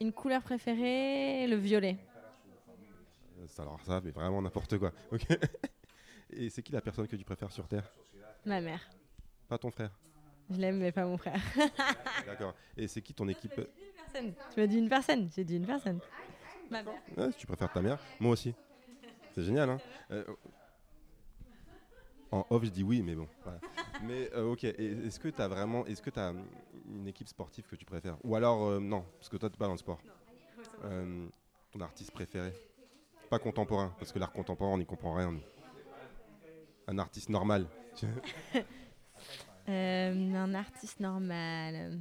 Une 0.00 0.12
couleur 0.12 0.42
préférée, 0.42 1.46
le 1.46 1.56
violet. 1.56 1.96
Euh, 3.40 3.46
ça, 3.46 3.62
Alors 3.62 3.80
ça, 3.82 4.00
mais 4.04 4.10
vraiment 4.10 4.42
n'importe 4.42 4.76
quoi. 4.78 4.92
Ok. 5.12 5.26
Et 6.30 6.50
c'est 6.50 6.62
qui 6.62 6.72
la 6.72 6.80
personne 6.80 7.06
que 7.06 7.16
tu 7.16 7.24
préfères 7.24 7.50
sur 7.52 7.66
Terre? 7.68 7.88
Ma 8.44 8.60
mère. 8.60 8.80
Pas 9.48 9.58
ton 9.58 9.70
frère. 9.70 9.90
Je 10.50 10.56
l'aime, 10.56 10.78
mais 10.78 10.92
pas 10.92 11.04
mon 11.06 11.16
frère. 11.18 11.40
D'accord. 12.26 12.54
Et 12.76 12.86
c'est 12.88 13.00
qui 13.00 13.14
ton 13.14 13.28
équipe? 13.28 13.56
Une 13.56 13.64
personne. 13.94 14.32
Tu 14.52 14.60
m'as 14.60 14.66
dit 14.66 14.78
une 14.78 14.88
personne. 14.88 15.30
J'ai 15.34 15.44
dit 15.44 15.56
une 15.56 15.66
personne. 15.66 16.00
Ma 16.70 16.82
mère. 16.82 16.94
Ouais, 17.16 17.32
si 17.32 17.38
tu 17.38 17.46
préfères 17.46 17.72
ta 17.72 17.80
mère, 17.82 17.98
moi 18.20 18.32
aussi. 18.32 18.54
C'est 19.34 19.42
génial, 19.42 19.70
hein 19.70 19.78
Euh, 20.10 20.24
En 22.30 22.44
off, 22.50 22.64
je 22.64 22.70
dis 22.70 22.82
oui, 22.82 23.02
mais 23.02 23.14
bon. 23.14 23.26
voilà. 23.42 23.58
Mais 24.02 24.30
euh, 24.34 24.52
ok, 24.52 24.64
est-ce 24.64 25.18
que 25.18 25.28
tu 25.28 25.40
as 25.40 25.48
vraiment, 25.48 25.86
est-ce 25.86 26.02
que 26.02 26.10
tu 26.10 26.20
as 26.20 26.34
une 26.88 27.06
équipe 27.08 27.28
sportive 27.28 27.66
que 27.66 27.76
tu 27.76 27.84
préfères? 27.84 28.16
Ou 28.24 28.36
alors, 28.36 28.64
euh, 28.66 28.80
non, 28.80 29.04
parce 29.18 29.28
que 29.28 29.36
toi, 29.38 29.48
tu 29.50 29.56
pas 29.56 29.66
dans 29.66 29.72
le 29.72 29.78
sport. 29.78 29.98
Ton 31.72 31.80
artiste 31.80 32.10
préféré? 32.12 32.52
Pas 33.30 33.38
contemporain, 33.38 33.94
parce 33.98 34.12
que 34.12 34.18
l'art 34.18 34.32
contemporain, 34.32 34.72
on 34.74 34.78
n'y 34.78 34.86
comprend 34.86 35.14
rien. 35.14 35.32
nous. 35.32 35.40
Un 36.86 36.98
artiste 36.98 37.28
normal. 37.28 37.66
Un 39.66 40.54
artiste 40.54 41.00
normal. 41.00 41.98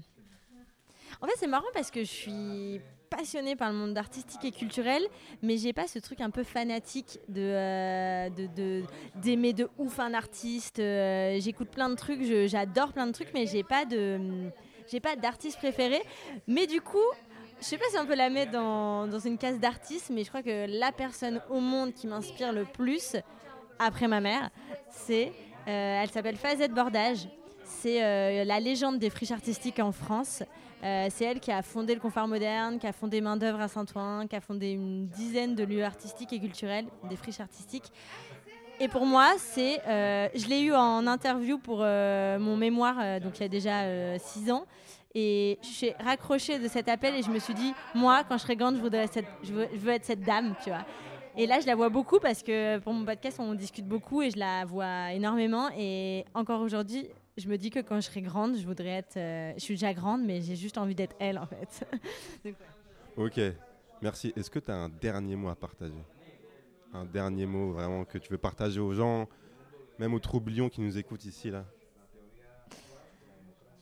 En 1.21 1.27
fait, 1.27 1.34
c'est 1.38 1.47
marrant 1.47 1.67
parce 1.73 1.91
que 1.91 2.01
je 2.01 2.10
suis 2.10 2.82
passionnée 3.17 3.56
par 3.56 3.71
le 3.71 3.77
monde 3.77 3.97
artistique 3.97 4.45
et 4.45 4.51
culturel, 4.51 5.01
mais 5.41 5.58
j'ai 5.58 5.73
pas 5.73 5.88
ce 5.88 5.97
truc 5.97 6.21
un 6.21 6.30
peu 6.30 6.43
fanatique 6.43 7.19
de 7.30 7.41
euh, 7.41 8.30
d'aimer 9.15 9.53
de, 9.53 9.69
ouf 9.77 9.99
un 9.99 10.13
artiste. 10.13 10.80
Euh, 10.80 11.38
J'écoute 11.39 11.69
plein 11.69 11.89
de 11.89 11.95
trucs, 11.95 12.21
j'adore 12.47 12.93
plein 12.93 13.08
de 13.08 13.12
trucs, 13.12 13.34
mais 13.34 13.47
j'ai 13.47 13.63
pas 13.63 13.86
de 13.86 14.19
j'ai 14.89 14.99
pas 14.99 15.15
d'artiste 15.15 15.58
préféré. 15.58 15.99
Mais 16.47 16.67
du 16.67 16.80
coup, 16.80 16.97
je 17.60 17.65
sais 17.65 17.77
pas 17.77 17.86
si 17.89 17.97
on 17.97 18.06
peut 18.06 18.15
la 18.15 18.30
mettre 18.30 18.51
dans, 18.51 19.08
dans 19.08 19.19
une 19.19 19.38
case 19.38 19.60
d'artiste, 19.60 20.12
mais 20.13 20.23
je 20.23 20.30
crois 20.30 20.43
que 20.43 20.67
la 20.80 20.91
personne 20.91 21.41
au 21.49 21.60
monde 21.60 21.93
qui 21.93 22.06
m'inspire 22.08 22.53
le 22.53 22.65
plus, 22.65 23.15
après 23.80 24.08
ma 24.08 24.21
mère, 24.21 24.51
c'est 24.91 25.34
euh, 25.67 26.01
elle 26.03 26.10
s'appelle 26.10 26.38
Fazette 26.38 26.73
Bordage. 26.73 27.27
C'est 27.63 28.45
la 28.45 28.60
légende 28.62 28.97
des 28.97 29.10
friches 29.10 29.32
artistiques 29.32 29.80
en 29.80 29.91
France. 29.91 30.41
Euh, 30.83 31.07
c'est 31.09 31.25
elle 31.25 31.39
qui 31.39 31.51
a 31.51 31.61
fondé 31.61 31.93
le 31.93 31.99
Confort 31.99 32.27
Moderne, 32.27 32.77
qui 32.79 32.87
a 32.87 32.93
fondé 32.93 33.19
Main 33.21 33.37
d'œuvre 33.37 33.61
à 33.61 33.67
Saint-Ouen, 33.67 34.27
qui 34.27 34.35
a 34.35 34.41
fondé 34.41 34.71
une 34.71 35.07
dizaine 35.07 35.55
de 35.55 35.63
lieux 35.63 35.83
artistiques 35.83 36.33
et 36.33 36.39
culturels, 36.39 36.85
des 37.09 37.15
friches 37.15 37.39
artistiques. 37.39 37.91
Et 38.79 38.87
pour 38.87 39.05
moi, 39.05 39.33
c'est, 39.37 39.81
euh, 39.87 40.29
je 40.35 40.47
l'ai 40.47 40.61
eu 40.61 40.73
en 40.73 41.07
interview 41.07 41.57
pour 41.57 41.79
euh, 41.81 42.37
mon 42.37 42.55
mémoire, 42.57 43.19
donc 43.21 43.39
il 43.39 43.41
y 43.41 43.45
a 43.45 43.49
déjà 43.49 44.19
six 44.19 44.51
ans. 44.51 44.65
Et 45.15 45.57
je 45.63 45.67
suis 45.67 45.91
raccrochée 45.99 46.59
de 46.59 46.67
cet 46.67 46.87
appel 46.87 47.15
et 47.15 47.23
je 47.23 47.31
me 47.31 47.39
suis 47.39 47.55
dit, 47.55 47.73
moi, 47.95 48.23
quand 48.27 48.37
je 48.37 48.43
serai 48.43 48.55
grande, 48.55 48.75
je, 48.75 48.81
veux, 48.83 49.67
je 49.73 49.79
veux 49.79 49.91
être 49.91 50.05
cette 50.05 50.21
dame, 50.21 50.53
tu 50.63 50.69
vois. 50.69 50.85
Et 51.39 51.45
là, 51.45 51.59
je 51.59 51.67
la 51.67 51.75
vois 51.75 51.89
beaucoup 51.89 52.19
parce 52.19 52.41
que 52.41 52.79
pour 52.79 52.93
mon 52.93 53.05
podcast, 53.05 53.37
on 53.39 53.53
discute 53.53 53.87
beaucoup 53.87 54.23
et 54.23 54.31
je 54.31 54.39
la 54.39 54.65
vois 54.65 55.11
énormément. 55.13 55.69
Et 55.77 56.25
encore 56.33 56.61
aujourd'hui, 56.61 57.07
je 57.38 57.47
me 57.47 57.58
dis 57.58 57.69
que 57.69 57.80
quand 57.80 57.95
je 57.97 58.02
serai 58.02 58.21
grande, 58.21 58.58
je 58.58 58.65
voudrais 58.65 58.89
être. 58.89 59.17
euh, 59.17 59.54
je 59.56 59.60
suis 59.60 59.76
déjà 59.76 59.93
grande, 59.93 60.23
mais 60.26 60.41
j'ai 60.41 60.56
juste 60.56 60.78
envie 60.78 60.95
d'être 60.95 61.15
elle, 61.19 61.38
en 61.38 61.45
fait. 61.45 61.88
Ok, 63.17 63.39
merci. 64.00 64.32
Est-ce 64.36 64.52
que 64.52 64.60
tu 64.60 64.69
as 64.69 64.76
un 64.76 64.89
dernier 64.89 65.36
mot 65.36 65.50
à 65.50 65.56
partager? 65.56 66.04
Un 66.93 67.04
dernier 67.04 67.47
mot 67.47 67.71
vraiment 67.71 68.06
que 68.06 68.19
tu 68.19 68.32
veux 68.32 68.38
partager 68.38 68.80
aux 68.80 68.93
gens, 68.93 69.28
même 69.97 70.13
aux 70.13 70.19
troublions 70.19 70.69
qui 70.69 70.82
nous 70.82 71.00
écoutent 71.00 71.26
ici, 71.26 71.50
là? 71.50 71.65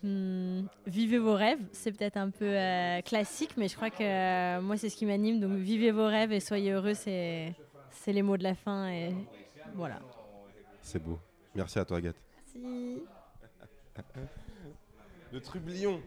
Hmm, 0.03 0.67
vivez 0.87 1.17
vos 1.17 1.33
rêves, 1.33 1.59
c'est 1.73 1.91
peut-être 1.91 2.15
un 2.15 2.29
peu 2.29 2.45
euh, 2.45 3.01
classique, 3.01 3.57
mais 3.57 3.67
je 3.67 3.75
crois 3.75 3.89
que 3.89 4.03
euh, 4.03 4.61
moi, 4.61 4.77
c'est 4.77 4.89
ce 4.89 4.95
qui 4.95 5.05
m'anime. 5.05 5.41
Donc, 5.41 5.51
vivez 5.57 5.91
vos 5.91 6.05
rêves 6.07 6.31
et 6.31 6.39
soyez 6.39 6.71
heureux, 6.71 6.93
c'est 6.93 7.53
c'est 7.91 8.13
les 8.13 8.21
mots 8.21 8.37
de 8.37 8.43
la 8.43 8.55
fin. 8.55 8.87
Et 8.89 9.13
voilà. 9.73 9.99
C'est 10.81 11.03
beau. 11.03 11.19
Merci 11.55 11.79
à 11.79 11.85
toi, 11.85 11.97
Agathe. 11.97 12.21
Merci. 12.53 13.01
Le 15.31 15.41
trublion 15.41 16.01